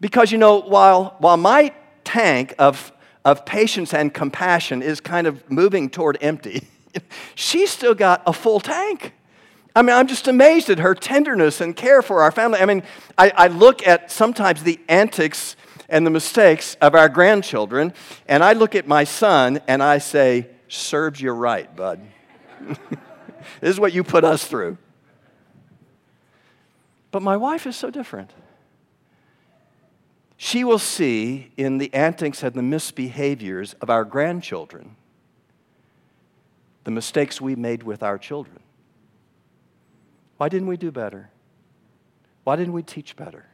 Because, 0.00 0.30
you 0.30 0.38
know, 0.38 0.60
while, 0.60 1.16
while 1.18 1.36
my 1.36 1.74
tank 2.04 2.54
of, 2.58 2.92
of 3.24 3.44
patience 3.44 3.92
and 3.92 4.14
compassion 4.14 4.82
is 4.82 5.00
kind 5.00 5.26
of 5.26 5.50
moving 5.50 5.90
toward 5.90 6.16
empty, 6.20 6.68
she's 7.34 7.70
still 7.70 7.94
got 7.94 8.22
a 8.24 8.32
full 8.32 8.60
tank. 8.60 9.14
I 9.74 9.82
mean, 9.82 9.96
I'm 9.96 10.06
just 10.06 10.28
amazed 10.28 10.70
at 10.70 10.78
her 10.78 10.94
tenderness 10.94 11.60
and 11.60 11.74
care 11.74 12.02
for 12.02 12.22
our 12.22 12.30
family. 12.30 12.60
I 12.60 12.66
mean, 12.66 12.82
I, 13.18 13.32
I 13.36 13.46
look 13.48 13.86
at 13.86 14.10
sometimes 14.10 14.62
the 14.62 14.78
antics 14.88 15.56
and 15.88 16.06
the 16.06 16.10
mistakes 16.10 16.76
of 16.80 16.94
our 16.94 17.08
grandchildren, 17.08 17.92
and 18.28 18.44
I 18.44 18.52
look 18.52 18.74
at 18.74 18.86
my 18.86 19.04
son 19.04 19.60
and 19.66 19.82
I 19.82 19.98
say, 19.98 20.48
Serves 20.68 21.20
you 21.20 21.30
right, 21.30 21.74
bud. 21.76 22.00
this 23.60 23.70
is 23.70 23.78
what 23.78 23.92
you 23.92 24.02
put 24.02 24.24
us 24.24 24.44
through. 24.44 24.78
But 27.10 27.22
my 27.22 27.36
wife 27.36 27.66
is 27.66 27.76
so 27.76 27.90
different. 27.90 28.32
She 30.36 30.64
will 30.64 30.78
see 30.78 31.52
in 31.56 31.78
the 31.78 31.92
antics 31.94 32.42
and 32.42 32.54
the 32.54 32.62
misbehaviors 32.62 33.74
of 33.80 33.88
our 33.88 34.04
grandchildren 34.04 34.96
the 36.84 36.90
mistakes 36.92 37.40
we 37.40 37.56
made 37.56 37.82
with 37.82 38.00
our 38.04 38.16
children. 38.16 38.60
Why 40.36 40.48
didn't 40.48 40.68
we 40.68 40.76
do 40.76 40.92
better? 40.92 41.30
Why 42.44 42.54
didn't 42.54 42.74
we 42.74 42.84
teach 42.84 43.16
better? 43.16 43.46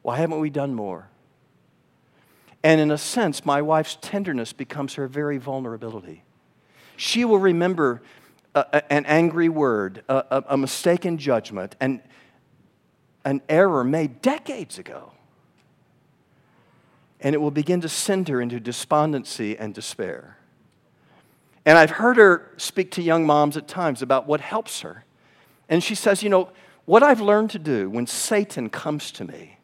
Why 0.00 0.16
haven't 0.16 0.40
we 0.40 0.48
done 0.48 0.74
more? 0.74 1.10
And 2.62 2.80
in 2.80 2.90
a 2.90 2.96
sense, 2.96 3.44
my 3.44 3.60
wife's 3.60 3.98
tenderness 4.00 4.54
becomes 4.54 4.94
her 4.94 5.06
very 5.06 5.36
vulnerability. 5.36 6.24
She 6.96 7.26
will 7.26 7.38
remember 7.38 8.00
a, 8.54 8.64
a, 8.72 8.92
an 8.92 9.04
angry 9.04 9.50
word, 9.50 10.02
a, 10.08 10.44
a 10.48 10.56
mistaken 10.56 11.18
judgment, 11.18 11.76
and 11.78 12.00
an 13.28 13.42
error 13.46 13.84
made 13.84 14.22
decades 14.22 14.78
ago. 14.78 15.12
And 17.20 17.34
it 17.34 17.38
will 17.38 17.50
begin 17.50 17.82
to 17.82 17.88
send 17.88 18.28
her 18.28 18.40
into 18.40 18.58
despondency 18.58 19.54
and 19.58 19.74
despair. 19.74 20.38
And 21.66 21.76
I've 21.76 21.90
heard 21.90 22.16
her 22.16 22.50
speak 22.56 22.90
to 22.92 23.02
young 23.02 23.26
moms 23.26 23.58
at 23.58 23.68
times 23.68 24.00
about 24.00 24.26
what 24.26 24.40
helps 24.40 24.80
her. 24.80 25.04
And 25.68 25.84
she 25.84 25.94
says, 25.94 26.22
You 26.22 26.30
know, 26.30 26.48
what 26.86 27.02
I've 27.02 27.20
learned 27.20 27.50
to 27.50 27.58
do 27.58 27.90
when 27.90 28.06
Satan 28.06 28.70
comes 28.70 29.12
to 29.12 29.26
me 29.26 29.58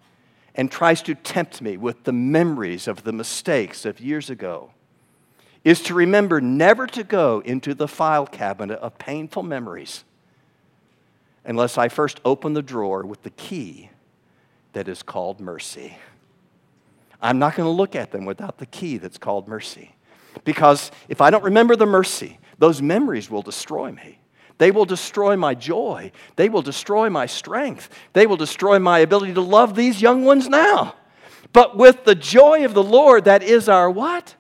and 0.55 0.71
tries 0.71 1.01
to 1.03 1.15
tempt 1.15 1.63
me 1.63 1.79
with 1.79 2.05
the 2.05 2.13
memories 2.13 2.87
of 2.87 3.05
the 3.05 3.13
mistakes 3.15 3.87
of 3.87 3.99
years 3.99 4.29
ago 4.29 4.73
is 5.65 5.81
to 5.85 5.95
remember 5.95 6.39
never 6.39 6.87
to 6.89 7.03
go 7.03 7.41
into 7.47 7.73
the 7.73 7.89
file 7.89 8.27
cabinet 8.27 8.79
of 8.81 8.99
painful 8.99 9.43
memories 9.43 10.05
unless 11.45 11.79
I 11.79 11.89
first 11.89 12.21
open 12.25 12.55
the 12.55 12.63
drawer 12.63 13.05
with 13.05 13.23
the 13.23 13.31
key 13.31 13.91
that 14.73 14.89
is 14.89 15.03
called 15.03 15.41
mercy. 15.41 15.97
I'm 17.21 17.39
not 17.39 17.57
going 17.57 17.67
to 17.67 17.71
look 17.71 17.97
at 17.97 18.11
them 18.11 18.25
without 18.25 18.59
the 18.59 18.67
key 18.67 18.99
that's 18.99 19.19
called 19.19 19.49
mercy. 19.49 19.95
Because 20.45 20.91
if 21.09 21.21
I 21.21 21.31
don't 21.31 21.45
remember 21.45 21.77
the 21.77 21.87
mercy, 21.87 22.39
those 22.59 22.83
memories 22.83 23.31
will 23.31 23.43
destroy 23.43 23.93
me. 23.93 24.19
They 24.59 24.71
will 24.71 24.85
destroy 24.85 25.37
my 25.37 25.55
joy. 25.55 26.13
They 26.37 26.49
will 26.49 26.63
destroy 26.63 27.11
my 27.11 27.27
strength. 27.27 27.89
They 28.13 28.27
will 28.27 28.37
destroy 28.37 28.79
my 28.79 29.01
ability 29.01 29.35
to 29.35 29.41
love 29.41 29.75
these 29.75 30.01
young 30.01 30.25
ones 30.25 30.49
now. 30.49 30.95
But 31.53 31.77
with 31.77 32.05
the 32.05 32.15
joy 32.15 32.65
of 32.65 32.75
the 32.75 32.83
Lord, 32.83 33.25
that 33.25 33.43
is 33.43 33.69
our 33.69 33.91
what? 33.91 34.35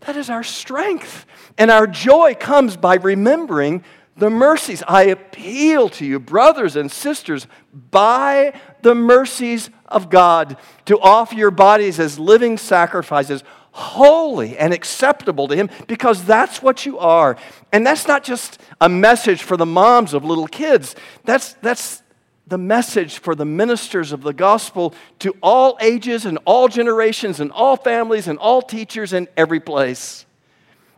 That 0.00 0.16
is 0.16 0.30
our 0.30 0.44
strength. 0.44 1.26
And 1.56 1.70
our 1.70 1.86
joy 1.86 2.34
comes 2.38 2.76
by 2.76 2.96
remembering 2.96 3.84
the 4.18 4.30
mercies. 4.30 4.82
I 4.86 5.04
appeal 5.04 5.88
to 5.90 6.04
you, 6.04 6.18
brothers 6.18 6.76
and 6.76 6.90
sisters, 6.90 7.46
by 7.72 8.52
the 8.82 8.94
mercies 8.94 9.70
of 9.86 10.10
God, 10.10 10.56
to 10.86 10.98
offer 11.00 11.34
your 11.34 11.50
bodies 11.50 12.00
as 12.00 12.18
living 12.18 12.58
sacrifices, 12.58 13.44
holy 13.70 14.58
and 14.58 14.74
acceptable 14.74 15.46
to 15.48 15.56
Him, 15.56 15.70
because 15.86 16.24
that's 16.24 16.60
what 16.60 16.84
you 16.84 16.98
are. 16.98 17.36
And 17.72 17.86
that's 17.86 18.08
not 18.08 18.24
just 18.24 18.60
a 18.80 18.88
message 18.88 19.42
for 19.42 19.56
the 19.56 19.66
moms 19.66 20.14
of 20.14 20.24
little 20.24 20.48
kids, 20.48 20.96
that's, 21.24 21.54
that's 21.54 22.02
the 22.48 22.58
message 22.58 23.18
for 23.18 23.34
the 23.34 23.44
ministers 23.44 24.10
of 24.10 24.22
the 24.22 24.32
gospel 24.32 24.94
to 25.20 25.36
all 25.42 25.76
ages 25.80 26.24
and 26.24 26.38
all 26.44 26.66
generations 26.66 27.40
and 27.40 27.52
all 27.52 27.76
families 27.76 28.26
and 28.26 28.38
all 28.38 28.62
teachers 28.62 29.12
in 29.12 29.28
every 29.36 29.60
place. 29.60 30.24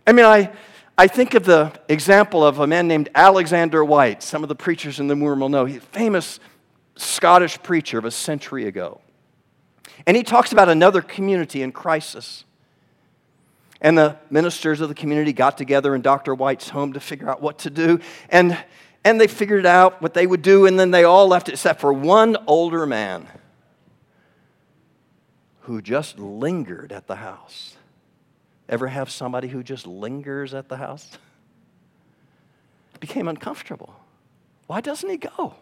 I 0.06 0.12
mean, 0.12 0.24
I, 0.24 0.52
I 1.00 1.08
think 1.08 1.32
of 1.32 1.46
the 1.46 1.72
example 1.88 2.44
of 2.44 2.58
a 2.58 2.66
man 2.66 2.86
named 2.86 3.08
Alexander 3.14 3.82
Whyte. 3.82 4.22
Some 4.22 4.42
of 4.42 4.50
the 4.50 4.54
preachers 4.54 5.00
in 5.00 5.06
the 5.06 5.16
room 5.16 5.40
will 5.40 5.48
know. 5.48 5.64
He's 5.64 5.78
a 5.78 5.80
famous 5.80 6.38
Scottish 6.94 7.62
preacher 7.62 7.96
of 7.96 8.04
a 8.04 8.10
century 8.10 8.66
ago. 8.66 9.00
And 10.06 10.14
he 10.14 10.22
talks 10.22 10.52
about 10.52 10.68
another 10.68 11.00
community 11.00 11.62
in 11.62 11.72
crisis. 11.72 12.44
And 13.80 13.96
the 13.96 14.18
ministers 14.28 14.82
of 14.82 14.90
the 14.90 14.94
community 14.94 15.32
got 15.32 15.56
together 15.56 15.94
in 15.94 16.02
Dr. 16.02 16.34
Whyte's 16.34 16.68
home 16.68 16.92
to 16.92 17.00
figure 17.00 17.30
out 17.30 17.40
what 17.40 17.60
to 17.60 17.70
do. 17.70 18.00
And 18.28 18.62
and 19.02 19.18
they 19.18 19.26
figured 19.26 19.64
out 19.64 20.02
what 20.02 20.12
they 20.12 20.26
would 20.26 20.42
do, 20.42 20.66
and 20.66 20.78
then 20.78 20.90
they 20.90 21.04
all 21.04 21.26
left 21.26 21.48
except 21.48 21.80
for 21.80 21.94
one 21.94 22.36
older 22.46 22.84
man 22.84 23.26
who 25.60 25.80
just 25.80 26.18
lingered 26.18 26.92
at 26.92 27.06
the 27.06 27.16
house. 27.16 27.78
Ever 28.70 28.87
have 28.87 29.11
somebody 29.11 29.48
who 29.48 29.64
just 29.64 29.85
lingers 29.85 30.54
at 30.54 30.68
the 30.68 30.76
house? 30.76 31.11
Became 33.00 33.26
uncomfortable. 33.26 33.92
Why 34.68 34.80
doesn't 34.80 35.11
he 35.11 35.16
go? 35.16 35.56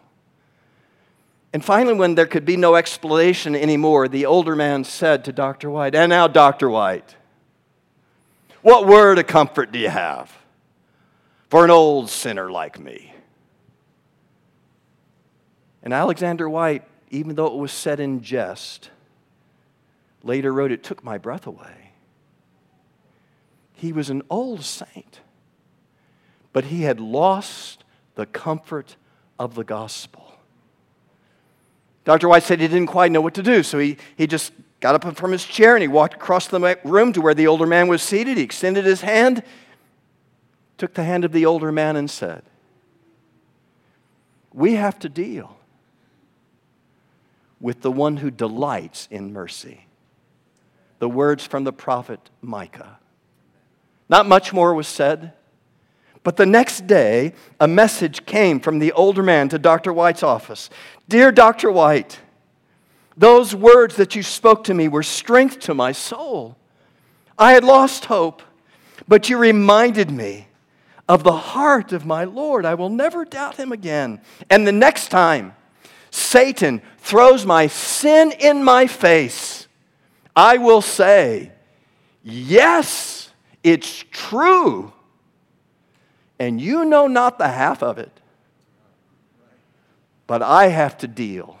And 1.51 1.65
finally, 1.65 1.95
when 1.95 2.13
there 2.13 2.27
could 2.27 2.45
be 2.45 2.55
no 2.55 2.75
explanation 2.75 3.55
anymore, 3.55 4.07
the 4.07 4.27
older 4.27 4.55
man 4.55 4.83
said 4.83 5.25
to 5.25 5.31
Dr. 5.33 5.71
Whyte, 5.71 5.95
And 5.95 6.11
now, 6.11 6.27
Dr. 6.27 6.69
Whyte, 6.69 7.15
what 8.61 8.85
word 8.85 9.17
of 9.17 9.25
comfort 9.25 9.71
do 9.71 9.79
you 9.79 9.89
have 9.89 10.31
for 11.47 11.63
an 11.63 11.71
old 11.71 12.11
sinner 12.11 12.51
like 12.51 12.77
me? 12.77 13.15
And 15.81 15.93
Alexander 15.93 16.47
Whyte, 16.47 16.83
even 17.09 17.35
though 17.35 17.47
it 17.47 17.55
was 17.55 17.71
said 17.71 17.99
in 17.99 18.21
jest, 18.21 18.91
later 20.21 20.53
wrote, 20.53 20.71
It 20.71 20.83
took 20.83 21.03
my 21.03 21.17
breath 21.17 21.47
away. 21.47 21.78
He 23.79 23.93
was 23.93 24.09
an 24.09 24.23
old 24.29 24.65
saint, 24.65 25.21
but 26.51 26.65
he 26.65 26.81
had 26.81 26.99
lost 26.99 27.85
the 28.15 28.25
comfort 28.25 28.97
of 29.39 29.55
the 29.55 29.63
gospel. 29.63 30.33
Dr. 32.03 32.27
Whyte 32.27 32.43
said 32.43 32.59
he 32.59 32.67
didn't 32.67 32.87
quite 32.87 33.09
know 33.09 33.21
what 33.21 33.35
to 33.35 33.43
do, 33.43 33.63
so 33.63 33.79
he, 33.79 33.95
he 34.17 34.27
just 34.27 34.51
got 34.81 34.95
up 34.95 35.15
from 35.15 35.31
his 35.31 35.45
chair 35.45 35.75
and 35.75 35.81
he 35.81 35.87
walked 35.87 36.15
across 36.15 36.47
the 36.47 36.77
room 36.83 37.13
to 37.13 37.21
where 37.21 37.33
the 37.33 37.47
older 37.47 37.65
man 37.65 37.87
was 37.87 38.01
seated. 38.01 38.35
He 38.35 38.43
extended 38.43 38.83
his 38.83 38.99
hand, 38.99 39.43
took 40.77 40.93
the 40.93 41.05
hand 41.05 41.23
of 41.23 41.31
the 41.31 41.45
older 41.45 41.71
man, 41.71 41.95
and 41.95 42.09
said, 42.09 42.43
We 44.53 44.73
have 44.73 44.99
to 44.99 45.07
deal 45.07 45.55
with 47.61 47.81
the 47.81 47.91
one 47.91 48.17
who 48.17 48.29
delights 48.29 49.07
in 49.09 49.31
mercy. 49.31 49.85
The 50.99 51.09
words 51.09 51.45
from 51.45 51.63
the 51.63 51.71
prophet 51.71 52.29
Micah. 52.41 52.99
Not 54.09 54.27
much 54.27 54.51
more 54.51 54.73
was 54.73 54.87
said, 54.87 55.33
but 56.23 56.35
the 56.35 56.45
next 56.45 56.87
day, 56.87 57.33
a 57.59 57.67
message 57.67 58.25
came 58.25 58.59
from 58.59 58.79
the 58.79 58.91
older 58.91 59.23
man 59.23 59.47
to 59.49 59.59
Dr. 59.59 59.93
Whyte's 59.93 60.23
office 60.23 60.69
Dear 61.07 61.31
Dr. 61.31 61.71
Whyte, 61.71 62.19
those 63.15 63.53
words 63.53 63.95
that 63.97 64.15
you 64.15 64.23
spoke 64.23 64.63
to 64.65 64.73
me 64.73 64.87
were 64.87 65.03
strength 65.03 65.59
to 65.61 65.73
my 65.73 65.91
soul. 65.91 66.55
I 67.37 67.53
had 67.53 67.63
lost 67.63 68.05
hope, 68.05 68.41
but 69.07 69.29
you 69.29 69.37
reminded 69.37 70.11
me 70.11 70.47
of 71.07 71.23
the 71.23 71.33
heart 71.33 71.91
of 71.91 72.05
my 72.05 72.23
Lord. 72.23 72.65
I 72.65 72.75
will 72.75 72.89
never 72.89 73.25
doubt 73.25 73.55
him 73.55 73.71
again. 73.71 74.21
And 74.49 74.65
the 74.65 74.71
next 74.71 75.09
time, 75.09 75.55
Satan 76.11 76.81
throws 76.97 77.45
my 77.45 77.67
sin 77.67 78.31
in 78.39 78.63
my 78.63 78.87
face, 78.87 79.67
I 80.35 80.57
will 80.57 80.81
say, 80.81 81.51
Yes, 82.23 83.18
it's 83.63 84.05
true. 84.11 84.93
And 86.39 86.61
you 86.61 86.85
know 86.85 87.07
not 87.07 87.37
the 87.37 87.49
half 87.49 87.83
of 87.83 87.97
it. 87.97 88.11
But 90.27 90.41
I 90.41 90.67
have 90.67 90.97
to 90.99 91.07
deal 91.07 91.59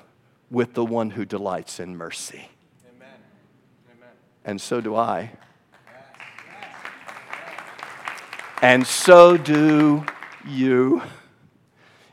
with 0.51 0.73
the 0.73 0.85
one 0.85 1.11
who 1.11 1.25
delights 1.25 1.79
in 1.79 1.97
mercy. 1.97 2.49
Amen. 2.95 3.09
Amen. 3.91 4.09
And 4.45 4.61
so 4.61 4.79
do 4.79 4.95
I. 4.95 5.31
And 8.61 8.85
so 8.85 9.37
do 9.37 10.05
you. 10.47 11.01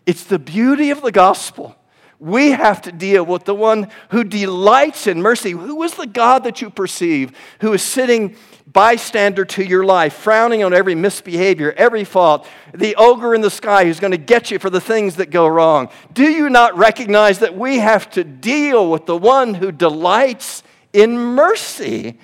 It's 0.07 0.25
the 0.25 0.39
beauty 0.39 0.91
of 0.91 1.03
the 1.03 1.13
gospel 1.13 1.77
we 2.19 2.51
have 2.51 2.83
to 2.83 2.93
deal 2.93 3.25
with 3.25 3.45
the 3.45 3.55
one 3.55 3.89
who 4.11 4.25
delights 4.25 5.07
in 5.07 5.21
mercy. 5.21 5.51
Who 5.51 5.83
is 5.83 5.95
the 5.95 6.07
God 6.07 6.45
that 6.45 6.63
you 6.63 6.71
perceive 6.71 7.33
who 7.61 7.73
is 7.73 7.83
sitting 7.83 8.37
bystander 8.67 9.45
to 9.45 9.65
your 9.65 9.85
life, 9.85 10.15
frowning 10.15 10.63
on 10.63 10.75
every 10.75 10.95
misbehavior, 10.95 11.73
every 11.77 12.05
fault, 12.05 12.47
the 12.75 12.97
ogre 12.97 13.35
in 13.35 13.41
the 13.41 13.51
sky 13.51 13.85
who's 13.85 14.01
going 14.01 14.11
to 14.11 14.19
get 14.19 14.51
you 14.51 14.59
for 14.59 14.71
the 14.71 14.81
things 14.81 15.17
that 15.17 15.31
go 15.31 15.47
wrong? 15.47 15.89
Do 16.13 16.25
you 16.25 16.51
not 16.51 16.77
recognize 16.77 17.39
that 17.39 17.57
we 17.57 17.79
have 17.79 18.11
to 18.11 18.25
deal 18.25 18.91
with 18.91 19.07
the 19.07 19.17
one 19.17 19.55
who 19.55 19.73
delights 19.73 20.63
in 20.93 21.17
mercy? 21.19 22.19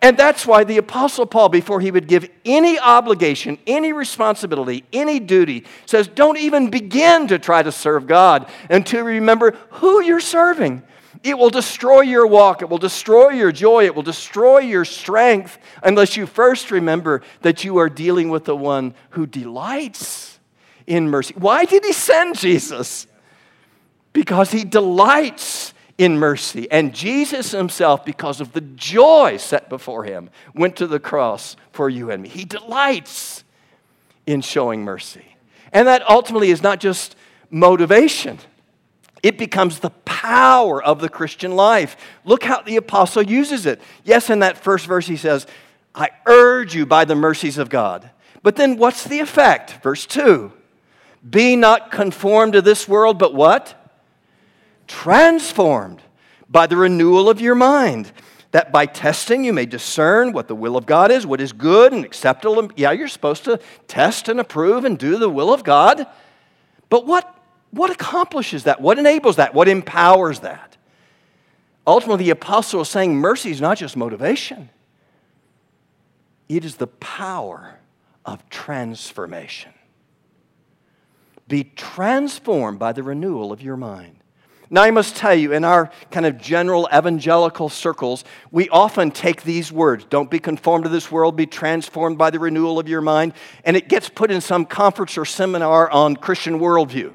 And 0.00 0.16
that's 0.16 0.46
why 0.46 0.64
the 0.64 0.78
Apostle 0.78 1.26
Paul, 1.26 1.48
before 1.48 1.80
he 1.80 1.90
would 1.90 2.06
give 2.06 2.30
any 2.44 2.78
obligation, 2.78 3.58
any 3.66 3.92
responsibility, 3.92 4.84
any 4.92 5.18
duty, 5.18 5.64
says, 5.86 6.06
Don't 6.06 6.38
even 6.38 6.70
begin 6.70 7.26
to 7.28 7.38
try 7.38 7.62
to 7.62 7.72
serve 7.72 8.06
God 8.06 8.48
until 8.70 9.00
you 9.00 9.06
remember 9.06 9.56
who 9.70 10.02
you're 10.02 10.20
serving. 10.20 10.82
It 11.24 11.36
will 11.36 11.50
destroy 11.50 12.02
your 12.02 12.26
walk. 12.26 12.62
It 12.62 12.68
will 12.68 12.78
destroy 12.78 13.30
your 13.30 13.50
joy. 13.50 13.86
It 13.86 13.94
will 13.94 14.04
destroy 14.04 14.58
your 14.58 14.84
strength 14.84 15.58
unless 15.82 16.16
you 16.16 16.26
first 16.26 16.70
remember 16.70 17.22
that 17.42 17.64
you 17.64 17.78
are 17.78 17.88
dealing 17.88 18.28
with 18.28 18.44
the 18.44 18.54
one 18.54 18.94
who 19.10 19.26
delights 19.26 20.38
in 20.86 21.10
mercy. 21.10 21.34
Why 21.36 21.64
did 21.64 21.84
he 21.84 21.92
send 21.92 22.38
Jesus? 22.38 23.08
Because 24.12 24.52
he 24.52 24.62
delights 24.64 25.74
in 25.98 26.16
mercy. 26.16 26.70
And 26.70 26.94
Jesus 26.94 27.50
himself, 27.50 28.04
because 28.04 28.40
of 28.40 28.52
the 28.52 28.60
joy 28.60 29.36
set 29.36 29.68
before 29.68 30.04
him, 30.04 30.30
went 30.54 30.76
to 30.76 30.86
the 30.86 31.00
cross 31.00 31.56
for 31.72 31.90
you 31.90 32.10
and 32.10 32.22
me. 32.22 32.28
He 32.28 32.44
delights 32.44 33.42
in 34.24 34.40
showing 34.40 34.84
mercy. 34.84 35.24
And 35.72 35.88
that 35.88 36.08
ultimately 36.08 36.50
is 36.50 36.62
not 36.62 36.80
just 36.80 37.16
motivation, 37.50 38.38
it 39.22 39.36
becomes 39.36 39.80
the 39.80 39.90
power 39.90 40.82
of 40.82 41.00
the 41.00 41.08
Christian 41.08 41.56
life. 41.56 41.96
Look 42.24 42.44
how 42.44 42.62
the 42.62 42.76
apostle 42.76 43.22
uses 43.22 43.66
it. 43.66 43.80
Yes, 44.04 44.30
in 44.30 44.38
that 44.38 44.56
first 44.56 44.86
verse, 44.86 45.08
he 45.08 45.16
says, 45.16 45.46
I 45.92 46.10
urge 46.26 46.74
you 46.76 46.86
by 46.86 47.04
the 47.04 47.16
mercies 47.16 47.58
of 47.58 47.68
God. 47.68 48.10
But 48.44 48.54
then 48.54 48.76
what's 48.76 49.02
the 49.02 49.18
effect? 49.18 49.82
Verse 49.82 50.06
2 50.06 50.52
Be 51.28 51.56
not 51.56 51.90
conformed 51.90 52.52
to 52.52 52.62
this 52.62 52.86
world, 52.86 53.18
but 53.18 53.34
what? 53.34 53.77
Transformed 54.88 56.02
by 56.48 56.66
the 56.66 56.76
renewal 56.76 57.28
of 57.28 57.40
your 57.40 57.54
mind, 57.54 58.10
that 58.50 58.72
by 58.72 58.86
testing 58.86 59.44
you 59.44 59.52
may 59.52 59.66
discern 59.66 60.32
what 60.32 60.48
the 60.48 60.54
will 60.54 60.76
of 60.76 60.86
God 60.86 61.10
is, 61.10 61.26
what 61.26 61.40
is 61.40 61.52
good 61.52 61.92
and 61.92 62.04
acceptable. 62.04 62.70
Yeah, 62.76 62.92
you're 62.92 63.08
supposed 63.08 63.44
to 63.44 63.60
test 63.86 64.28
and 64.28 64.40
approve 64.40 64.84
and 64.84 64.98
do 64.98 65.18
the 65.18 65.28
will 65.28 65.52
of 65.52 65.62
God. 65.62 66.06
But 66.88 67.06
what, 67.06 67.38
what 67.70 67.90
accomplishes 67.90 68.64
that? 68.64 68.80
What 68.80 68.98
enables 68.98 69.36
that? 69.36 69.52
What 69.54 69.68
empowers 69.68 70.40
that? 70.40 70.78
Ultimately, 71.86 72.24
the 72.24 72.30
apostle 72.30 72.80
is 72.80 72.88
saying 72.88 73.16
mercy 73.16 73.50
is 73.50 73.60
not 73.60 73.78
just 73.78 73.96
motivation, 73.96 74.70
it 76.48 76.64
is 76.64 76.76
the 76.76 76.86
power 76.86 77.78
of 78.24 78.48
transformation. 78.48 79.72
Be 81.46 81.64
transformed 81.64 82.78
by 82.78 82.92
the 82.92 83.02
renewal 83.02 83.52
of 83.52 83.62
your 83.62 83.76
mind. 83.76 84.17
Now, 84.70 84.82
I 84.82 84.90
must 84.90 85.16
tell 85.16 85.34
you, 85.34 85.54
in 85.54 85.64
our 85.64 85.90
kind 86.10 86.26
of 86.26 86.36
general 86.36 86.86
evangelical 86.94 87.70
circles, 87.70 88.22
we 88.50 88.68
often 88.68 89.10
take 89.10 89.42
these 89.42 89.72
words 89.72 90.04
don't 90.04 90.30
be 90.30 90.38
conformed 90.38 90.84
to 90.84 90.90
this 90.90 91.10
world, 91.10 91.36
be 91.36 91.46
transformed 91.46 92.18
by 92.18 92.28
the 92.28 92.38
renewal 92.38 92.78
of 92.78 92.86
your 92.86 93.00
mind, 93.00 93.32
and 93.64 93.76
it 93.76 93.88
gets 93.88 94.10
put 94.10 94.30
in 94.30 94.42
some 94.42 94.66
conference 94.66 95.16
or 95.16 95.24
seminar 95.24 95.90
on 95.90 96.16
Christian 96.16 96.58
worldview. 96.60 97.14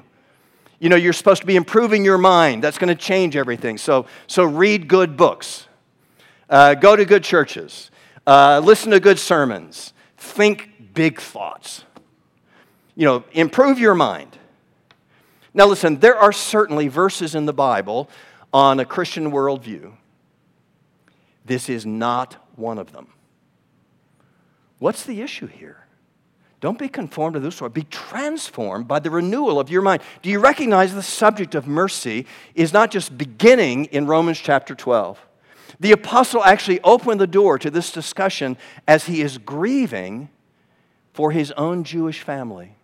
You 0.80 0.88
know, 0.88 0.96
you're 0.96 1.12
supposed 1.12 1.42
to 1.42 1.46
be 1.46 1.54
improving 1.54 2.04
your 2.04 2.18
mind, 2.18 2.64
that's 2.64 2.76
going 2.76 2.88
to 2.88 3.00
change 3.00 3.36
everything. 3.36 3.78
So, 3.78 4.06
so 4.26 4.42
read 4.42 4.88
good 4.88 5.16
books, 5.16 5.68
uh, 6.50 6.74
go 6.74 6.96
to 6.96 7.04
good 7.04 7.22
churches, 7.22 7.92
uh, 8.26 8.60
listen 8.64 8.90
to 8.90 8.98
good 8.98 9.20
sermons, 9.20 9.92
think 10.16 10.92
big 10.92 11.20
thoughts. 11.20 11.84
you 12.96 13.04
know, 13.04 13.24
improve 13.32 13.78
your 13.78 13.94
mind. 13.94 14.38
Now, 15.54 15.66
listen, 15.66 16.00
there 16.00 16.16
are 16.16 16.32
certainly 16.32 16.88
verses 16.88 17.36
in 17.36 17.46
the 17.46 17.52
Bible 17.52 18.10
on 18.52 18.80
a 18.80 18.84
Christian 18.84 19.30
worldview. 19.30 19.92
This 21.44 21.68
is 21.68 21.86
not 21.86 22.36
one 22.56 22.78
of 22.78 22.92
them. 22.92 23.08
What's 24.80 25.04
the 25.04 25.22
issue 25.22 25.46
here? 25.46 25.86
Don't 26.60 26.78
be 26.78 26.88
conformed 26.88 27.34
to 27.34 27.40
this 27.40 27.60
world. 27.60 27.74
Be 27.74 27.84
transformed 27.84 28.88
by 28.88 28.98
the 28.98 29.10
renewal 29.10 29.60
of 29.60 29.70
your 29.70 29.82
mind. 29.82 30.02
Do 30.22 30.30
you 30.30 30.40
recognize 30.40 30.94
the 30.94 31.02
subject 31.02 31.54
of 31.54 31.66
mercy 31.66 32.26
is 32.54 32.72
not 32.72 32.90
just 32.90 33.16
beginning 33.16 33.84
in 33.86 34.06
Romans 34.06 34.38
chapter 34.38 34.74
12? 34.74 35.20
The 35.78 35.92
apostle 35.92 36.42
actually 36.42 36.80
opened 36.80 37.20
the 37.20 37.26
door 37.26 37.58
to 37.58 37.70
this 37.70 37.92
discussion 37.92 38.56
as 38.88 39.04
he 39.04 39.20
is 39.20 39.38
grieving 39.38 40.30
for 41.12 41.32
his 41.32 41.52
own 41.52 41.84
Jewish 41.84 42.22
family. 42.22 42.76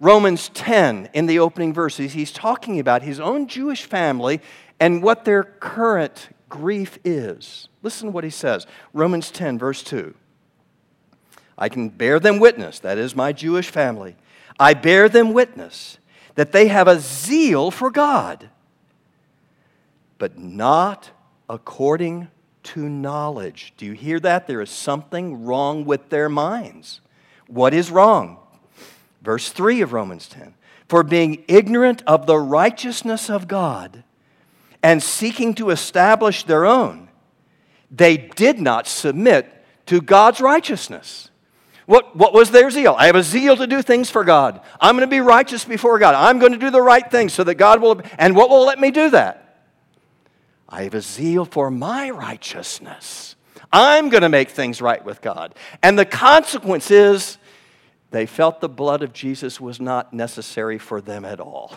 Romans 0.00 0.48
10, 0.54 1.10
in 1.12 1.26
the 1.26 1.38
opening 1.38 1.74
verses, 1.74 2.14
he's 2.14 2.32
talking 2.32 2.80
about 2.80 3.02
his 3.02 3.20
own 3.20 3.46
Jewish 3.46 3.84
family 3.84 4.40
and 4.80 5.02
what 5.02 5.26
their 5.26 5.44
current 5.44 6.30
grief 6.48 6.98
is. 7.04 7.68
Listen 7.82 8.08
to 8.08 8.12
what 8.12 8.24
he 8.24 8.30
says 8.30 8.66
Romans 8.94 9.30
10, 9.30 9.58
verse 9.58 9.82
2. 9.82 10.14
I 11.58 11.68
can 11.68 11.90
bear 11.90 12.18
them 12.18 12.38
witness, 12.38 12.78
that 12.78 12.96
is 12.96 13.14
my 13.14 13.32
Jewish 13.32 13.68
family. 13.68 14.16
I 14.58 14.72
bear 14.72 15.10
them 15.10 15.34
witness 15.34 15.98
that 16.34 16.52
they 16.52 16.68
have 16.68 16.88
a 16.88 16.98
zeal 16.98 17.70
for 17.70 17.90
God, 17.90 18.48
but 20.16 20.38
not 20.38 21.10
according 21.50 22.28
to 22.62 22.88
knowledge. 22.88 23.74
Do 23.76 23.84
you 23.84 23.92
hear 23.92 24.18
that? 24.20 24.46
There 24.46 24.62
is 24.62 24.70
something 24.70 25.44
wrong 25.44 25.84
with 25.84 26.08
their 26.08 26.30
minds. 26.30 27.02
What 27.46 27.74
is 27.74 27.90
wrong? 27.90 28.39
Verse 29.22 29.50
3 29.50 29.80
of 29.82 29.92
Romans 29.92 30.28
10 30.28 30.54
For 30.88 31.02
being 31.02 31.44
ignorant 31.48 32.02
of 32.06 32.26
the 32.26 32.38
righteousness 32.38 33.28
of 33.28 33.48
God 33.48 34.04
and 34.82 35.02
seeking 35.02 35.54
to 35.54 35.70
establish 35.70 36.44
their 36.44 36.64
own, 36.64 37.08
they 37.90 38.16
did 38.16 38.60
not 38.60 38.86
submit 38.86 39.52
to 39.86 40.00
God's 40.00 40.40
righteousness. 40.40 41.30
What, 41.86 42.14
what 42.14 42.32
was 42.32 42.52
their 42.52 42.70
zeal? 42.70 42.94
I 42.96 43.06
have 43.06 43.16
a 43.16 43.22
zeal 43.22 43.56
to 43.56 43.66
do 43.66 43.82
things 43.82 44.10
for 44.10 44.22
God. 44.22 44.60
I'm 44.80 44.94
going 44.94 45.08
to 45.08 45.10
be 45.10 45.20
righteous 45.20 45.64
before 45.64 45.98
God. 45.98 46.14
I'm 46.14 46.38
going 46.38 46.52
to 46.52 46.58
do 46.58 46.70
the 46.70 46.80
right 46.80 47.10
thing 47.10 47.28
so 47.28 47.42
that 47.42 47.56
God 47.56 47.82
will. 47.82 48.00
And 48.16 48.36
what 48.36 48.48
will 48.48 48.64
let 48.64 48.78
me 48.78 48.92
do 48.92 49.10
that? 49.10 49.66
I 50.68 50.84
have 50.84 50.94
a 50.94 51.00
zeal 51.00 51.44
for 51.44 51.68
my 51.68 52.10
righteousness. 52.10 53.34
I'm 53.72 54.08
going 54.08 54.22
to 54.22 54.28
make 54.28 54.50
things 54.50 54.80
right 54.80 55.04
with 55.04 55.20
God. 55.20 55.56
And 55.82 55.98
the 55.98 56.04
consequence 56.04 56.92
is 56.92 57.38
they 58.10 58.26
felt 58.26 58.60
the 58.60 58.68
blood 58.68 59.02
of 59.02 59.12
Jesus 59.12 59.60
was 59.60 59.80
not 59.80 60.12
necessary 60.12 60.78
for 60.78 61.00
them 61.00 61.24
at 61.24 61.40
all. 61.40 61.76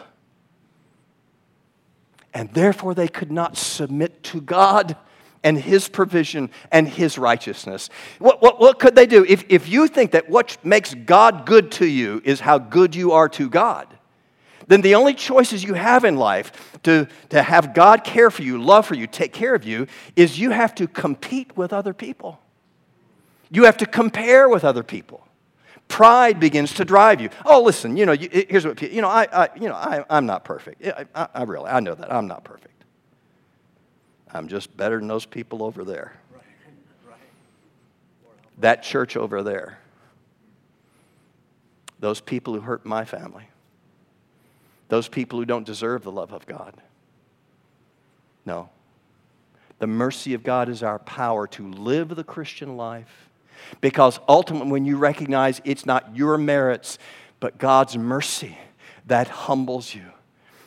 And 2.33 2.51
therefore, 2.53 2.95
they 2.95 3.07
could 3.07 3.31
not 3.31 3.57
submit 3.57 4.23
to 4.23 4.41
God 4.41 4.95
and 5.43 5.57
His 5.59 5.87
provision 5.87 6.49
and 6.71 6.87
His 6.87 7.17
righteousness. 7.17 7.89
What, 8.17 8.41
what, 8.41 8.59
what 8.59 8.79
could 8.79 8.95
they 8.95 9.05
do? 9.05 9.23
If, 9.25 9.45
if 9.49 9.69
you 9.69 9.87
think 9.87 10.11
that 10.11 10.29
what 10.29 10.57
makes 10.63 10.95
God 10.95 11.45
good 11.45 11.71
to 11.73 11.85
you 11.85 12.21
is 12.25 12.39
how 12.39 12.57
good 12.57 12.95
you 12.95 13.11
are 13.11 13.29
to 13.29 13.49
God, 13.49 13.87
then 14.67 14.81
the 14.81 14.95
only 14.95 15.13
choices 15.13 15.63
you 15.63 15.73
have 15.73 16.05
in 16.05 16.15
life 16.15 16.79
to, 16.83 17.07
to 17.29 17.43
have 17.43 17.73
God 17.73 18.03
care 18.03 18.31
for 18.31 18.41
you, 18.41 18.61
love 18.61 18.85
for 18.87 18.95
you, 18.95 19.05
take 19.05 19.33
care 19.33 19.53
of 19.53 19.65
you, 19.65 19.87
is 20.15 20.39
you 20.39 20.51
have 20.51 20.73
to 20.75 20.87
compete 20.87 21.55
with 21.55 21.73
other 21.73 21.93
people. 21.93 22.39
You 23.51 23.65
have 23.65 23.77
to 23.77 23.85
compare 23.85 24.49
with 24.49 24.63
other 24.63 24.81
people. 24.81 25.27
Pride 25.87 26.39
begins 26.39 26.73
to 26.75 26.85
drive 26.85 27.21
you. 27.21 27.29
Oh, 27.45 27.61
listen, 27.61 27.97
you 27.97 28.05
know, 28.05 28.13
you, 28.13 28.29
here's 28.31 28.65
what, 28.65 28.81
you 28.81 29.01
know, 29.01 29.09
I, 29.09 29.27
I 29.31 29.49
you 29.55 29.69
know, 29.69 29.75
I, 29.75 30.03
I'm 30.09 30.25
not 30.25 30.43
perfect. 30.43 30.85
I, 30.85 31.05
I, 31.13 31.27
I 31.33 31.43
really, 31.43 31.69
I 31.69 31.79
know 31.79 31.93
that. 31.93 32.11
I'm 32.11 32.27
not 32.27 32.43
perfect. 32.43 32.83
I'm 34.31 34.47
just 34.47 34.75
better 34.75 34.97
than 34.97 35.07
those 35.07 35.25
people 35.25 35.63
over 35.63 35.83
there. 35.83 36.13
That 38.59 38.83
church 38.83 39.15
over 39.15 39.43
there. 39.43 39.79
Those 41.99 42.21
people 42.21 42.53
who 42.53 42.61
hurt 42.61 42.85
my 42.85 43.05
family. 43.05 43.47
Those 44.89 45.07
people 45.07 45.39
who 45.39 45.45
don't 45.45 45.65
deserve 45.65 46.03
the 46.03 46.11
love 46.11 46.33
of 46.33 46.45
God. 46.45 46.75
No. 48.45 48.69
The 49.79 49.87
mercy 49.87 50.33
of 50.33 50.43
God 50.43 50.69
is 50.69 50.83
our 50.83 50.99
power 50.99 51.47
to 51.47 51.67
live 51.67 52.09
the 52.15 52.23
Christian 52.23 52.77
life. 52.77 53.29
Because 53.81 54.19
ultimately, 54.27 54.71
when 54.71 54.85
you 54.85 54.97
recognize 54.97 55.61
it's 55.65 55.85
not 55.85 56.15
your 56.15 56.37
merits, 56.37 56.97
but 57.39 57.57
God's 57.57 57.97
mercy, 57.97 58.57
that 59.07 59.27
humbles 59.27 59.93
you. 59.93 60.05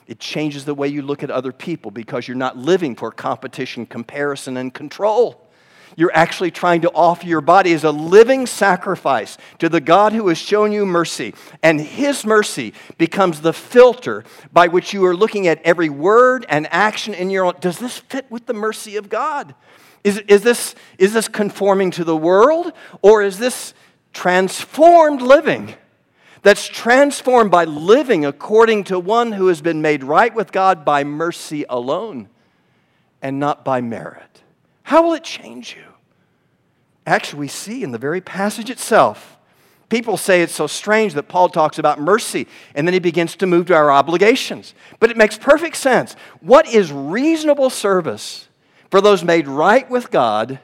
It 0.06 0.20
changes 0.20 0.64
the 0.64 0.74
way 0.74 0.88
you 0.88 1.02
look 1.02 1.22
at 1.22 1.30
other 1.30 1.52
people 1.52 1.90
because 1.90 2.28
you're 2.28 2.36
not 2.36 2.56
living 2.56 2.94
for 2.94 3.10
competition, 3.10 3.86
comparison, 3.86 4.56
and 4.56 4.72
control. 4.72 5.42
You're 5.96 6.14
actually 6.14 6.50
trying 6.50 6.82
to 6.82 6.90
offer 6.90 7.26
your 7.26 7.40
body 7.40 7.72
as 7.72 7.84
a 7.84 7.90
living 7.90 8.46
sacrifice 8.46 9.38
to 9.58 9.68
the 9.68 9.80
God 9.80 10.12
who 10.12 10.28
has 10.28 10.38
shown 10.38 10.72
you 10.72 10.84
mercy. 10.84 11.34
And 11.62 11.80
His 11.80 12.26
mercy 12.26 12.74
becomes 12.98 13.40
the 13.40 13.52
filter 13.52 14.24
by 14.52 14.68
which 14.68 14.92
you 14.92 15.04
are 15.06 15.16
looking 15.16 15.46
at 15.46 15.62
every 15.62 15.88
word 15.88 16.44
and 16.48 16.66
action 16.70 17.14
in 17.14 17.30
your 17.30 17.46
own. 17.46 17.54
Does 17.60 17.78
this 17.78 17.98
fit 17.98 18.30
with 18.30 18.46
the 18.46 18.54
mercy 18.54 18.96
of 18.96 19.08
God? 19.08 19.54
Is, 20.04 20.18
is, 20.28 20.42
this, 20.42 20.74
is 20.98 21.12
this 21.12 21.28
conforming 21.28 21.90
to 21.92 22.04
the 22.04 22.16
world 22.16 22.72
or 23.02 23.22
is 23.22 23.38
this 23.38 23.74
transformed 24.12 25.20
living? 25.20 25.74
that's 26.46 26.68
transformed 26.68 27.50
by 27.50 27.64
living 27.64 28.24
according 28.24 28.84
to 28.84 29.00
one 29.00 29.32
who 29.32 29.48
has 29.48 29.60
been 29.60 29.82
made 29.82 30.04
right 30.04 30.32
with 30.32 30.52
God 30.52 30.84
by 30.84 31.02
mercy 31.02 31.64
alone 31.68 32.28
and 33.20 33.40
not 33.40 33.64
by 33.64 33.80
merit. 33.80 34.42
How 34.84 35.02
will 35.02 35.14
it 35.14 35.24
change 35.24 35.74
you? 35.74 35.82
Actually, 37.04 37.40
we 37.40 37.48
see 37.48 37.82
in 37.82 37.90
the 37.90 37.98
very 37.98 38.20
passage 38.20 38.70
itself. 38.70 39.38
People 39.88 40.16
say 40.16 40.40
it's 40.40 40.54
so 40.54 40.68
strange 40.68 41.14
that 41.14 41.24
Paul 41.24 41.48
talks 41.48 41.80
about 41.80 42.00
mercy 42.00 42.46
and 42.76 42.86
then 42.86 42.92
he 42.92 43.00
begins 43.00 43.34
to 43.34 43.46
move 43.48 43.66
to 43.66 43.74
our 43.74 43.90
obligations. 43.90 44.72
But 45.00 45.10
it 45.10 45.16
makes 45.16 45.36
perfect 45.36 45.76
sense. 45.76 46.14
What 46.40 46.68
is 46.68 46.92
reasonable 46.92 47.70
service 47.70 48.46
for 48.90 49.00
those 49.00 49.24
made 49.24 49.48
right 49.48 49.88
with 49.90 50.10
God 50.10 50.58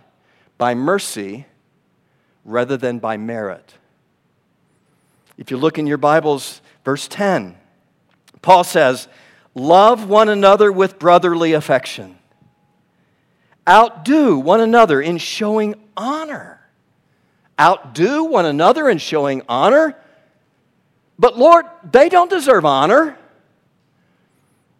by 0.58 0.74
mercy 0.74 1.46
rather 2.44 2.76
than 2.76 2.98
by 2.98 3.16
merit? 3.16 3.74
If 5.38 5.50
you 5.50 5.56
look 5.56 5.78
in 5.78 5.86
your 5.86 5.98
Bibles, 5.98 6.60
verse 6.84 7.08
10, 7.08 7.56
Paul 8.42 8.64
says, 8.64 9.08
Love 9.54 10.08
one 10.08 10.28
another 10.28 10.72
with 10.72 10.98
brotherly 10.98 11.52
affection. 11.52 12.18
Outdo 13.68 14.38
one 14.38 14.60
another 14.60 15.00
in 15.00 15.18
showing 15.18 15.74
honor. 15.96 16.60
Outdo 17.60 18.24
one 18.24 18.46
another 18.46 18.88
in 18.88 18.98
showing 18.98 19.42
honor. 19.48 19.96
But 21.18 21.38
Lord, 21.38 21.66
they 21.90 22.08
don't 22.08 22.30
deserve 22.30 22.64
honor. 22.64 23.16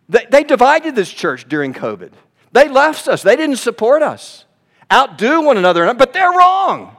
They, 0.09 0.27
they 0.31 0.43
divided 0.43 0.97
this 0.97 1.11
church 1.11 1.49
during 1.49 1.75
COVID. 1.75 2.13
They 2.53 2.69
left 2.69 3.09
us, 3.09 3.23
they 3.23 3.37
didn't 3.37 3.57
support 3.57 4.03
us. 4.03 4.45
Outdo 4.93 5.41
one 5.41 5.57
another, 5.57 5.93
but 5.95 6.12
they're 6.12 6.31
wrong. 6.31 6.97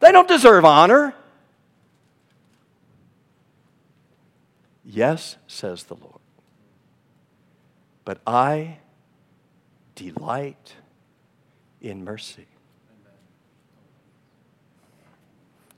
They 0.00 0.12
don't 0.12 0.28
deserve 0.28 0.64
honor. 0.64 1.14
Yes, 4.84 5.36
says 5.46 5.84
the 5.84 5.94
Lord. 5.94 6.20
But 8.04 8.20
I 8.26 8.78
delight 9.94 10.74
in 11.80 12.04
mercy. 12.04 12.46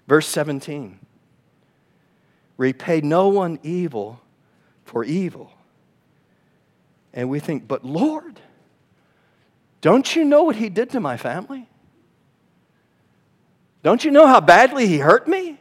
Verse 0.06 0.26
17 0.28 0.98
Repay 2.56 3.00
no 3.00 3.28
one 3.28 3.58
evil 3.62 4.20
for 4.84 5.04
evil. 5.04 5.50
And 7.12 7.28
we 7.28 7.40
think, 7.40 7.66
but 7.66 7.84
Lord, 7.84 8.40
don't 9.84 10.16
you 10.16 10.24
know 10.24 10.42
what 10.44 10.56
he 10.56 10.68
did 10.68 10.90
to 10.90 11.00
my 11.00 11.16
family? 11.16 11.68
Don't 13.84 14.02
you 14.02 14.10
know 14.10 14.26
how 14.26 14.40
badly 14.40 14.88
he 14.88 14.98
hurt 14.98 15.28
me? 15.28 15.60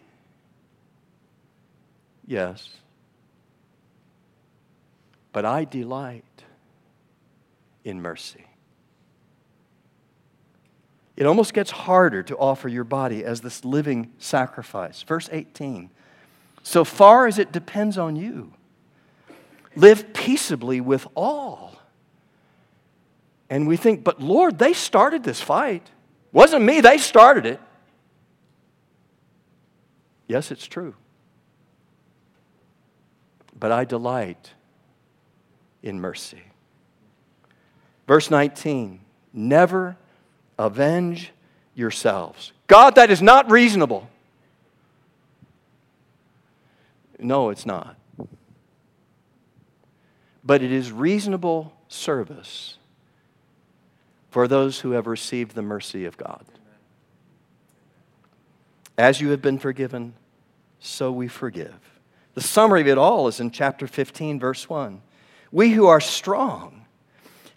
Yes 2.26 2.70
but 5.34 5.46
I 5.46 5.66
delight 5.66 6.24
in 7.84 8.02
mercy. 8.02 8.46
It 11.18 11.26
almost 11.26 11.54
gets 11.54 11.72
harder 11.72 12.24
to 12.24 12.38
offer 12.38 12.70
your 12.70 12.84
body 12.84 13.26
as 13.26 13.42
this 13.42 13.66
living 13.66 14.14
sacrifice. 14.20 15.04
Verse 15.04 15.28
18 15.32 15.90
So 16.62 16.86
far 16.86 17.28
as 17.28 17.38
it 17.38 17.52
depends 17.52 17.98
on 17.98 18.16
you, 18.16 18.54
live 19.76 20.14
peaceably 20.14 20.80
with 20.80 21.08
all. 21.16 21.73
And 23.54 23.68
we 23.68 23.78
think, 23.78 24.04
but 24.04 24.20
Lord, 24.20 24.58
they 24.58 24.74
started 24.74 25.24
this 25.24 25.39
fight. 25.39 25.92
Wasn't 26.32 26.66
me, 26.66 26.82
they 26.82 26.98
started 26.98 27.46
it. 27.46 27.60
Yes, 30.28 30.50
it's 30.50 30.66
true. 30.66 30.96
but 33.60 33.72
I 33.72 33.86
delight 33.86 34.54
in 35.84 36.02
mercy. 36.02 36.42
Verse 38.08 38.32
19 38.32 39.02
Never 39.32 39.98
avenge 40.58 41.32
yourselves. 41.76 42.54
God, 42.66 42.96
that 42.96 43.12
is 43.12 43.22
not 43.22 43.52
reasonable. 43.52 44.10
No, 47.20 47.52
it's 47.52 47.68
not. 47.68 47.98
But 50.44 50.63
it 50.63 50.72
is 50.72 50.92
reasonable 50.92 51.72
service 51.88 52.80
for 54.34 54.48
those 54.48 54.80
who 54.80 54.91
have 54.93 55.06
received 55.06 55.54
the 55.54 55.62
mercy 55.62 56.06
of 56.06 56.17
God. 56.17 56.43
As 58.98 59.22
you 59.22 59.30
have 59.30 59.43
been 59.43 59.60
forgiven, 59.60 60.15
so 60.80 61.12
we 61.12 61.28
forgive. 61.28 61.76
The 62.34 62.41
summary 62.41 62.82
of 62.82 62.88
it 62.88 62.98
all 62.98 63.28
is 63.28 63.39
in 63.39 63.52
chapter 63.52 63.86
15, 63.86 64.39
verse 64.39 64.67
1. 64.67 65.04
We 65.52 65.69
who 65.74 65.86
are 65.86 66.02
strong 66.02 66.86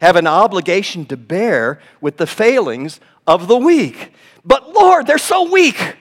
have 0.02 0.16
an 0.16 0.26
obligation 0.26 1.06
to 1.06 1.16
bear 1.16 1.80
with 2.02 2.18
the 2.18 2.26
failings 2.26 3.00
of 3.26 3.48
the 3.48 3.56
weak. 3.56 4.12
But 4.44 4.74
Lord, 4.74 5.06
they're 5.06 5.16
so 5.16 5.50
weak. 5.50 5.96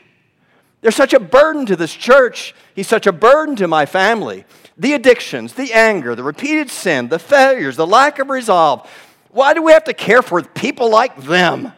They're 0.81 0.91
such 0.91 1.13
a 1.13 1.21
burden 1.21 1.65
to 1.67 1.77
this 1.77 1.93
church. 1.93 2.53
He's 2.75 2.89
such 2.89 3.07
a 3.07 3.13
burden 3.13 3.55
to 3.55 3.69
my 3.69 3.85
family. 3.85 4.43
The 4.77 4.91
addictions, 4.91 5.53
the 5.53 5.71
anger, 5.71 6.15
the 6.15 6.23
repeated 6.23 6.69
sin, 6.69 7.07
the 7.07 7.17
failures, 7.17 7.77
the 7.77 7.87
lack 7.87 8.19
of 8.19 8.29
resolve. 8.29 8.91
Why 9.35 9.53
do 9.53 9.61
we 9.61 9.73
have 9.73 9.83
to 9.83 9.93
care 9.93 10.21
for 10.21 10.41
people 10.41 10.89
like 10.89 11.23
them? 11.23 11.73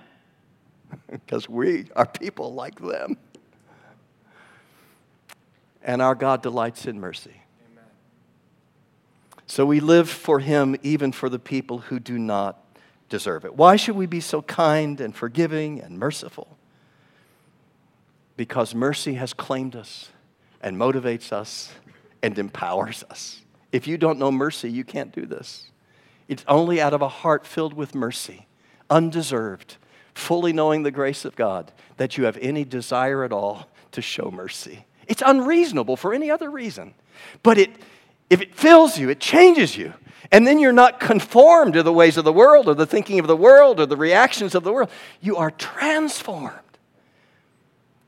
because 1.09 1.49
we 1.49 1.87
are 1.95 2.05
people 2.05 2.53
like 2.53 2.79
them. 2.79 3.17
And 5.81 5.99
our 5.99 6.13
God 6.13 6.43
delights 6.43 6.85
in 6.85 6.99
mercy. 6.99 7.41
So 9.47 9.65
we 9.65 9.79
live 9.79 10.07
for 10.07 10.37
Him 10.37 10.75
even 10.83 11.11
for 11.11 11.29
the 11.29 11.39
people 11.39 11.79
who 11.79 11.99
do 11.99 12.19
not 12.19 12.63
deserve 13.09 13.43
it. 13.43 13.55
Why 13.55 13.75
should 13.75 13.95
we 13.95 14.05
be 14.05 14.21
so 14.21 14.43
kind 14.43 15.01
and 15.01 15.15
forgiving 15.15 15.81
and 15.81 15.97
merciful? 15.97 16.59
Because 18.35 18.75
mercy 18.75 19.15
has 19.15 19.33
claimed 19.33 19.75
us 19.75 20.09
and 20.61 20.77
motivates 20.77 21.33
us 21.33 21.71
and 22.21 22.37
empowers 22.37 23.03
us. 23.09 23.41
If 23.71 23.87
you 23.87 23.97
don't 23.97 24.19
know 24.19 24.31
mercy, 24.31 24.69
you 24.69 24.83
can't 24.83 25.11
do 25.11 25.25
this. 25.25 25.71
It's 26.27 26.43
only 26.47 26.81
out 26.81 26.93
of 26.93 27.01
a 27.01 27.07
heart 27.07 27.45
filled 27.45 27.73
with 27.73 27.95
mercy, 27.95 28.47
undeserved, 28.89 29.77
fully 30.13 30.51
knowing 30.53 30.83
the 30.83 30.91
grace 30.91 31.25
of 31.25 31.35
God, 31.35 31.71
that 31.97 32.17
you 32.17 32.25
have 32.25 32.37
any 32.37 32.63
desire 32.63 33.23
at 33.23 33.31
all 33.31 33.67
to 33.91 34.01
show 34.01 34.29
mercy. 34.31 34.85
It's 35.07 35.23
unreasonable 35.25 35.95
for 35.95 36.13
any 36.13 36.29
other 36.29 36.49
reason. 36.49 36.93
But 37.43 37.57
it, 37.57 37.71
if 38.29 38.41
it 38.41 38.55
fills 38.55 38.97
you, 38.97 39.09
it 39.09 39.19
changes 39.19 39.77
you. 39.77 39.93
And 40.31 40.45
then 40.45 40.59
you're 40.59 40.73
not 40.73 40.99
conformed 40.99 41.73
to 41.73 41.83
the 41.83 41.93
ways 41.93 42.17
of 42.17 42.25
the 42.25 42.33
world 42.33 42.67
or 42.67 42.73
the 42.73 42.85
thinking 42.85 43.19
of 43.19 43.27
the 43.27 43.35
world 43.35 43.79
or 43.79 43.85
the 43.85 43.95
reactions 43.95 44.55
of 44.55 44.63
the 44.63 44.73
world. 44.73 44.89
You 45.21 45.37
are 45.37 45.51
transformed 45.51 46.59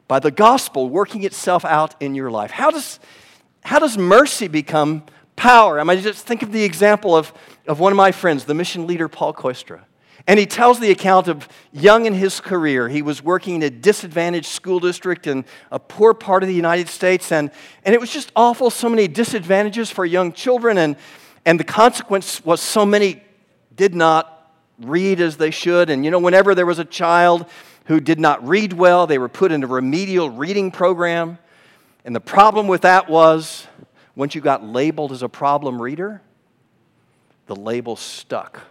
by 0.08 0.20
the 0.20 0.32
gospel 0.32 0.90
working 0.90 1.24
itself 1.24 1.64
out 1.64 1.96
in 2.02 2.16
your 2.16 2.30
life. 2.30 2.52
How 2.52 2.72
does, 2.72 3.00
how 3.64 3.80
does 3.80 3.98
mercy 3.98 4.50
become 4.50 5.04
power? 5.40 5.80
I 5.80 5.86
mean, 5.86 6.02
just 6.02 6.26
think 6.26 6.44
of 6.44 6.52
the 6.52 6.64
example 6.64 7.16
of, 7.16 7.34
of 7.66 7.80
one 7.80 7.94
of 7.94 7.98
my 7.98 8.12
friends, 8.12 8.44
the 8.44 8.54
mission 8.54 8.86
leader 8.86 9.08
Paul 9.08 9.34
Kooistra. 9.34 9.80
And 10.28 10.38
he 10.38 10.46
tells 10.46 10.82
the 10.82 10.92
account 10.92 11.30
of 11.30 11.48
young 11.72 12.06
in 12.06 12.14
his 12.14 12.42
career. 12.42 12.90
He 12.90 13.02
was 13.02 13.24
working 13.24 13.56
in 13.56 13.64
a 13.64 13.70
disadvantaged 13.70 14.48
school 14.48 14.82
district 14.82 15.28
in 15.28 15.46
a 15.72 15.80
poor 15.80 16.14
part 16.14 16.44
of 16.44 16.50
the 16.50 16.54
United 16.56 16.90
States, 16.90 17.32
and, 17.32 17.52
and 17.86 17.96
it 17.96 18.02
was 18.02 18.12
just 18.12 18.34
awful. 18.36 18.70
So 18.70 18.90
many 18.90 19.08
disadvantages 19.08 19.90
for 19.90 20.06
young 20.06 20.34
children, 20.34 20.78
and, 20.78 20.98
and 21.46 21.58
the 21.58 21.64
consequence 21.64 22.44
was 22.44 22.60
so 22.62 22.86
many 22.86 23.24
did 23.74 23.96
not 23.96 24.54
read 24.82 25.22
as 25.22 25.38
they 25.38 25.52
should. 25.52 25.90
And 25.90 26.04
you 26.04 26.12
know, 26.12 26.20
whenever 26.20 26.54
there 26.54 26.66
was 26.66 26.80
a 26.80 26.86
child 26.86 27.46
who 27.86 28.02
did 28.02 28.20
not 28.20 28.46
read 28.46 28.74
well, 28.74 29.08
they 29.08 29.18
were 29.18 29.30
put 29.30 29.54
in 29.54 29.64
a 29.64 29.68
remedial 29.68 30.30
reading 30.30 30.70
program. 30.70 31.38
And 32.04 32.14
the 32.14 32.20
problem 32.20 32.68
with 32.68 32.82
that 32.82 33.10
was 33.10 33.68
once 34.20 34.36
you 34.36 34.42
got 34.42 34.64
labeled 34.64 35.12
as 35.12 35.24
a 35.24 35.30
problem 35.30 35.82
reader, 35.82 36.22
the 37.48 37.56
label 37.56 37.96
stuck 37.96 38.62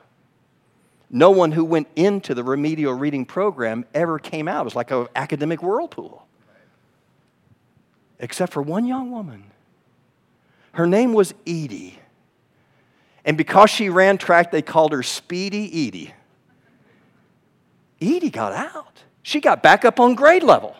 no 1.11 1.31
one 1.31 1.53
who 1.53 1.65
went 1.65 1.89
into 1.97 2.35
the 2.35 2.45
remedial 2.45 2.93
reading 2.93 3.25
program 3.25 3.85
ever 3.95 4.19
came 4.19 4.47
out. 4.47 4.63
It 4.63 4.65
was 4.65 4.77
like 4.77 4.91
an 4.91 5.09
academic 5.17 5.63
whirlpool. 5.63 6.27
Except 8.19 8.53
for 8.53 8.61
one 8.61 8.85
young 8.87 9.11
woman. 9.11 9.45
Her 10.73 10.87
name 10.87 11.13
was 11.15 11.33
Edie. 11.47 11.99
And 13.25 13.37
because 13.37 13.71
she 13.71 13.89
ran 13.89 14.19
track, 14.19 14.51
they 14.51 14.63
called 14.63 14.93
her 14.93 15.03
Speedy 15.03 15.89
Edie. 15.89 16.13
Edie 18.01 18.31
got 18.31 18.53
out. 18.53 19.03
She 19.23 19.41
got 19.41 19.63
back 19.63 19.85
up 19.85 19.99
on 20.01 20.15
grade 20.15 20.43
level. 20.43 20.77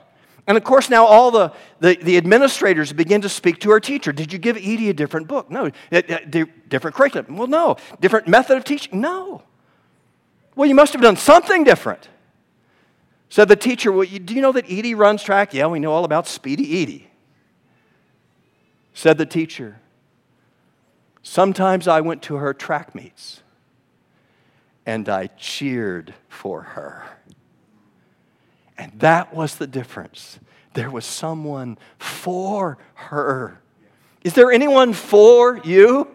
And 0.49 0.57
of 0.57 0.65
course, 0.65 0.89
now 0.89 1.05
all 1.05 1.31
the, 1.31 1.53
the, 1.79 1.97
the, 1.97 2.17
administrators 2.17 2.91
begin 2.95 3.21
to 3.21 3.29
speak 3.29 3.61
to 3.61 3.71
our 3.71 3.81
teacher. 3.81 4.13
Did 4.13 4.33
you 4.33 4.39
give 4.39 4.57
Edie 4.57 4.89
a 4.89 4.95
different 4.95 5.29
book? 5.29 5.51
No. 5.51 5.67
Eh, 5.93 6.03
eh, 6.09 6.45
different 6.69 6.97
curriculum? 6.97 7.37
Well, 7.37 7.49
no. 7.49 7.77
Different 8.01 8.27
method 8.27 8.57
of 8.57 8.65
teaching? 8.65 8.99
No. 8.99 9.43
Well, 10.57 10.67
you 10.67 10.75
must 10.75 10.95
have 10.95 11.03
done 11.03 11.17
something 11.17 11.65
different. 11.65 12.09
Said 13.29 13.49
the 13.49 13.57
teacher, 13.57 13.93
well, 13.93 14.07
do 14.07 14.35
you 14.35 14.41
know 14.41 14.53
that 14.53 14.65
Edie 14.65 14.95
runs 14.95 15.23
track? 15.23 15.53
Yeah, 15.53 15.67
we 15.67 15.81
know 15.81 15.93
all 15.93 16.07
about 16.07 16.27
Speedy 16.27 16.83
Edie. 16.83 17.11
Said 18.95 19.19
the 19.19 19.27
teacher, 19.27 19.81
sometimes 21.23 21.87
I 21.87 22.01
went 22.01 22.23
to 22.23 22.37
her 22.37 22.55
track 22.55 22.95
meets 22.95 23.43
and 24.87 25.11
I 25.11 25.27
cheered 25.27 26.15
for 26.31 26.63
her. 26.63 27.05
And 28.79 28.93
that 29.01 29.35
was 29.35 29.57
the 29.57 29.67
difference. 29.67 30.39
There 30.75 30.91
was 30.91 31.05
someone 31.05 31.77
for 31.99 32.79
her. 32.95 33.61
Is 34.23 34.35
there 34.35 34.53
anyone 34.53 34.93
for 34.93 35.59
you? 35.59 36.09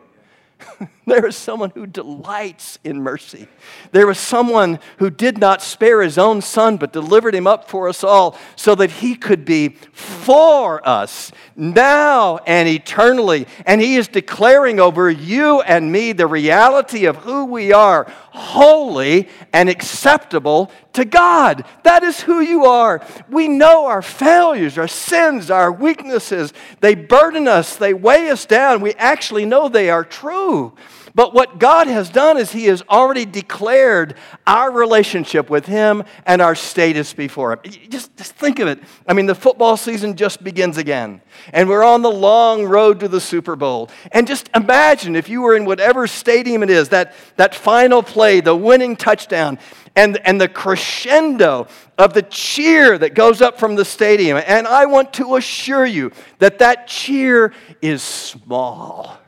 there 1.08 1.26
is 1.26 1.36
someone 1.36 1.72
who 1.72 1.86
delights 1.86 2.80
in 2.84 3.02
mercy. 3.02 3.48
There 3.92 4.10
is 4.10 4.18
someone 4.18 4.80
who 4.98 5.10
did 5.10 5.38
not 5.38 5.62
spare 5.62 6.02
his 6.02 6.18
own 6.18 6.42
son, 6.42 6.78
but 6.78 6.94
delivered 6.94 7.36
him 7.36 7.46
up 7.46 7.70
for 7.70 7.90
us 7.90 8.04
all 8.04 8.38
so 8.56 8.74
that 8.76 8.90
he 8.90 9.16
could 9.16 9.44
be 9.44 9.70
for 9.70 10.88
us 10.88 11.32
now 11.56 12.38
and 12.48 12.70
eternally. 12.70 13.48
And 13.66 13.82
he 13.82 13.96
is 13.96 14.08
declaring 14.08 14.80
over 14.80 15.10
you 15.10 15.62
and 15.62 15.92
me 15.92 16.14
the 16.14 16.28
reality 16.28 17.06
of 17.06 17.18
who 17.18 17.46
we 17.46 17.74
are 17.74 18.12
holy 18.32 19.30
and 19.52 19.70
acceptable 19.70 20.72
to 20.94 21.06
God. 21.06 21.66
That 21.84 22.04
is 22.04 22.22
who 22.22 22.40
you 22.40 22.66
are. 22.66 23.06
We 23.30 23.48
know 23.48 23.86
our 23.86 24.02
failures, 24.02 24.78
our 24.78 24.88
sins, 24.88 25.52
our 25.52 25.72
weaknesses. 25.72 26.52
They 26.80 26.96
burden 26.96 27.48
us, 27.48 27.76
they 27.76 27.94
weigh 27.94 28.30
us 28.32 28.46
down. 28.46 28.82
We 28.82 28.94
actually 28.94 29.46
know 29.46 29.70
they 29.70 29.90
are 29.90 30.04
true. 30.04 30.74
But 31.16 31.34
what 31.34 31.60
God 31.60 31.88
has 31.88 32.10
done 32.10 32.38
is 32.38 32.52
He 32.52 32.66
has 32.66 32.82
already 32.90 33.26
declared 33.26 34.16
our 34.48 34.72
relationship 34.72 35.50
with 35.50 35.68
Him 35.68 36.04
and 36.26 36.42
our 36.42 36.56
status 36.56 37.14
before 37.14 37.54
Him. 37.54 37.60
Just, 37.90 38.16
just 38.18 38.34
think 38.34 38.60
of 38.60 38.68
it. 38.68 38.80
I 39.08 39.14
mean, 39.14 39.28
the 39.28 39.36
football 39.36 39.78
season 39.78 40.16
just 40.16 40.44
begins 40.44 40.78
again, 40.78 41.22
and 41.52 41.70
we're 41.70 41.84
on 41.84 42.02
the 42.02 42.12
long 42.12 42.66
road 42.66 43.00
to 43.02 43.08
the 43.08 43.22
Super 43.22 43.56
Bowl. 43.56 43.90
And 44.12 44.26
just 44.26 44.50
imagine 44.56 45.16
if 45.16 45.30
you 45.30 45.42
were 45.42 45.56
in 45.56 45.66
whatever 45.66 46.08
stadium 46.08 46.64
it 46.64 46.72
is, 46.72 46.90
that, 46.90 47.14
that 47.36 47.54
final 47.54 48.02
play, 48.02 48.42
the 48.42 48.56
winning 48.56 48.96
touchdown, 48.96 49.60
and, 49.96 50.18
and 50.26 50.42
the 50.42 50.48
crescendo 50.48 51.68
of 52.00 52.14
the 52.14 52.24
cheer 52.24 52.98
that 52.98 53.14
goes 53.14 53.42
up 53.42 53.60
from 53.60 53.76
the 53.76 53.86
stadium. 53.86 54.42
And 54.48 54.68
I 54.68 54.88
want 54.88 55.14
to 55.14 55.36
assure 55.36 55.86
you 55.86 56.12
that 56.40 56.58
that 56.58 56.88
cheer 56.88 57.54
is 57.84 58.02
small 58.02 59.20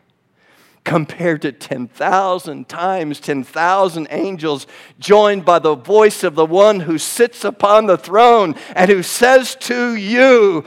compared 0.86 1.42
to 1.42 1.52
10,000 1.52 2.70
times 2.70 3.20
10,000 3.20 4.08
angels 4.10 4.68
joined 5.00 5.44
by 5.44 5.60
the 5.60 5.76
voice 5.76 6.24
of 6.24 6.36
the 6.36 6.46
one 6.46 6.80
who 6.80 6.98
sits 6.98 7.44
upon 7.44 7.88
the 7.88 7.98
throne 7.98 8.56
and 8.76 8.90
who 8.90 9.04
says 9.04 9.56
to 9.56 9.96
you, 9.96 10.64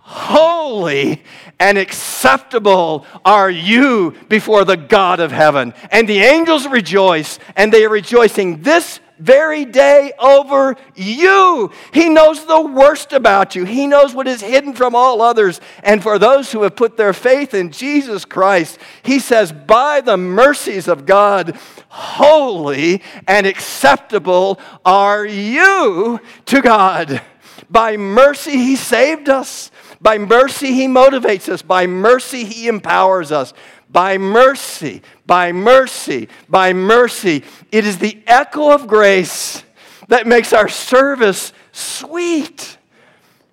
Holy 0.00 1.22
and 1.60 1.78
acceptable 1.78 3.06
are 3.24 3.48
you 3.48 4.16
before 4.28 4.64
the 4.64 4.76
God 4.76 5.20
of 5.20 5.30
heaven. 5.30 5.72
And 5.92 6.08
the 6.08 6.18
angels 6.18 6.66
rejoice, 6.66 7.38
and 7.54 7.72
they 7.72 7.84
are 7.84 7.90
rejoicing 7.90 8.62
this 8.62 8.98
very 9.20 9.64
day 9.64 10.12
over 10.18 10.76
you. 10.94 11.70
He 11.92 12.08
knows 12.08 12.44
the 12.46 12.60
worst 12.60 13.12
about 13.12 13.54
you, 13.54 13.64
He 13.64 13.86
knows 13.86 14.14
what 14.14 14.26
is 14.26 14.40
hidden 14.40 14.74
from 14.74 14.94
all 14.94 15.22
others. 15.22 15.60
And 15.82 16.02
for 16.02 16.18
those 16.18 16.50
who 16.50 16.62
have 16.62 16.76
put 16.76 16.96
their 16.96 17.12
faith 17.12 17.54
in 17.54 17.70
Jesus 17.70 18.24
Christ, 18.24 18.78
He 19.02 19.18
says, 19.18 19.52
by 19.52 20.00
the 20.00 20.16
mercies 20.16 20.88
of 20.88 21.06
God, 21.06 21.56
holy 21.88 23.02
and 23.26 23.46
acceptable 23.46 24.58
are 24.84 25.26
you 25.26 26.20
to 26.46 26.62
God. 26.62 27.20
By 27.68 27.96
mercy, 27.96 28.52
He 28.52 28.76
saved 28.76 29.28
us. 29.28 29.70
By 30.00 30.18
mercy, 30.18 30.72
He 30.72 30.86
motivates 30.86 31.48
us. 31.48 31.62
By 31.62 31.86
mercy, 31.86 32.44
He 32.44 32.68
empowers 32.68 33.30
us. 33.30 33.52
By 33.88 34.18
mercy, 34.18 35.02
by 35.30 35.52
mercy, 35.52 36.28
by 36.48 36.72
mercy. 36.72 37.44
It 37.70 37.86
is 37.86 37.98
the 37.98 38.20
echo 38.26 38.72
of 38.72 38.88
grace 38.88 39.62
that 40.08 40.26
makes 40.26 40.52
our 40.52 40.68
service 40.68 41.52
sweet 41.70 42.76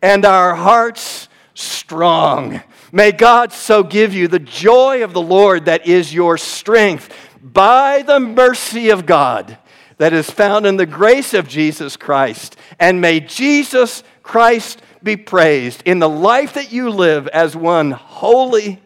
and 0.02 0.26
our 0.26 0.56
hearts 0.56 1.30
strong. 1.54 2.64
May 2.92 3.12
God 3.12 3.54
so 3.54 3.84
give 3.84 4.12
you 4.16 4.28
the 4.28 4.40
joy 4.40 5.04
of 5.04 5.14
the 5.14 5.22
Lord 5.22 5.66
that 5.66 5.86
is 5.86 6.12
your 6.12 6.36
strength 6.40 7.14
by 7.44 8.02
the 8.02 8.20
mercy 8.20 8.90
of 8.90 9.06
God 9.06 9.60
that 10.00 10.14
is 10.14 10.32
found 10.32 10.66
in 10.66 10.78
the 10.78 10.88
grace 10.88 11.36
of 11.36 11.48
Jesus 11.48 11.96
Christ. 11.96 12.56
And 12.80 13.02
may 13.02 13.20
Jesus 13.20 14.02
Christ 14.24 14.82
be 15.04 15.16
praised 15.16 15.84
in 15.86 16.00
the 16.00 16.10
life 16.10 16.54
that 16.54 16.72
you 16.72 16.90
live 16.90 17.28
as 17.28 17.56
one 17.56 17.92
holy 17.92 18.82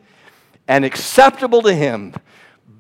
and 0.68 0.84
acceptable 0.84 1.62
to 1.62 1.74
Him 1.74 2.16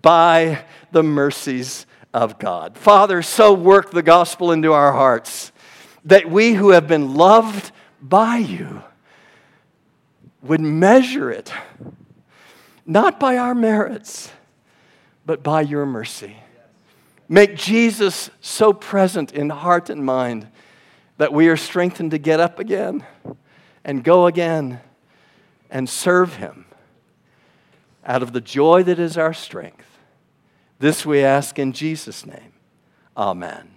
by 0.01 0.63
the 0.91 1.03
mercies 1.03 1.85
of 2.13 2.39
God. 2.39 2.77
Father, 2.77 3.21
so 3.21 3.53
work 3.53 3.91
the 3.91 4.03
gospel 4.03 4.51
into 4.51 4.73
our 4.73 4.91
hearts 4.91 5.51
that 6.05 6.29
we 6.29 6.53
who 6.53 6.69
have 6.69 6.87
been 6.87 7.13
loved 7.13 7.71
by 8.01 8.37
you 8.37 8.83
would 10.41 10.61
measure 10.61 11.31
it 11.31 11.53
not 12.85 13.19
by 13.19 13.37
our 13.37 13.55
merits, 13.55 14.31
but 15.25 15.43
by 15.43 15.61
your 15.61 15.85
mercy. 15.85 16.37
Make 17.29 17.55
Jesus 17.55 18.29
so 18.41 18.73
present 18.73 19.31
in 19.31 19.49
heart 19.49 19.89
and 19.89 20.03
mind 20.03 20.47
that 21.17 21.31
we 21.31 21.47
are 21.47 21.55
strengthened 21.57 22.11
to 22.11 22.17
get 22.17 22.39
up 22.39 22.59
again 22.59 23.05
and 23.85 24.03
go 24.03 24.25
again 24.27 24.81
and 25.69 25.87
serve 25.87 26.35
Him 26.35 26.65
out 28.05 28.23
of 28.23 28.33
the 28.33 28.41
joy 28.41 28.83
that 28.83 28.99
is 28.99 29.17
our 29.17 29.33
strength. 29.33 29.90
This 30.81 31.05
we 31.05 31.23
ask 31.23 31.59
in 31.59 31.73
Jesus' 31.73 32.25
name. 32.25 32.53
Amen. 33.15 33.69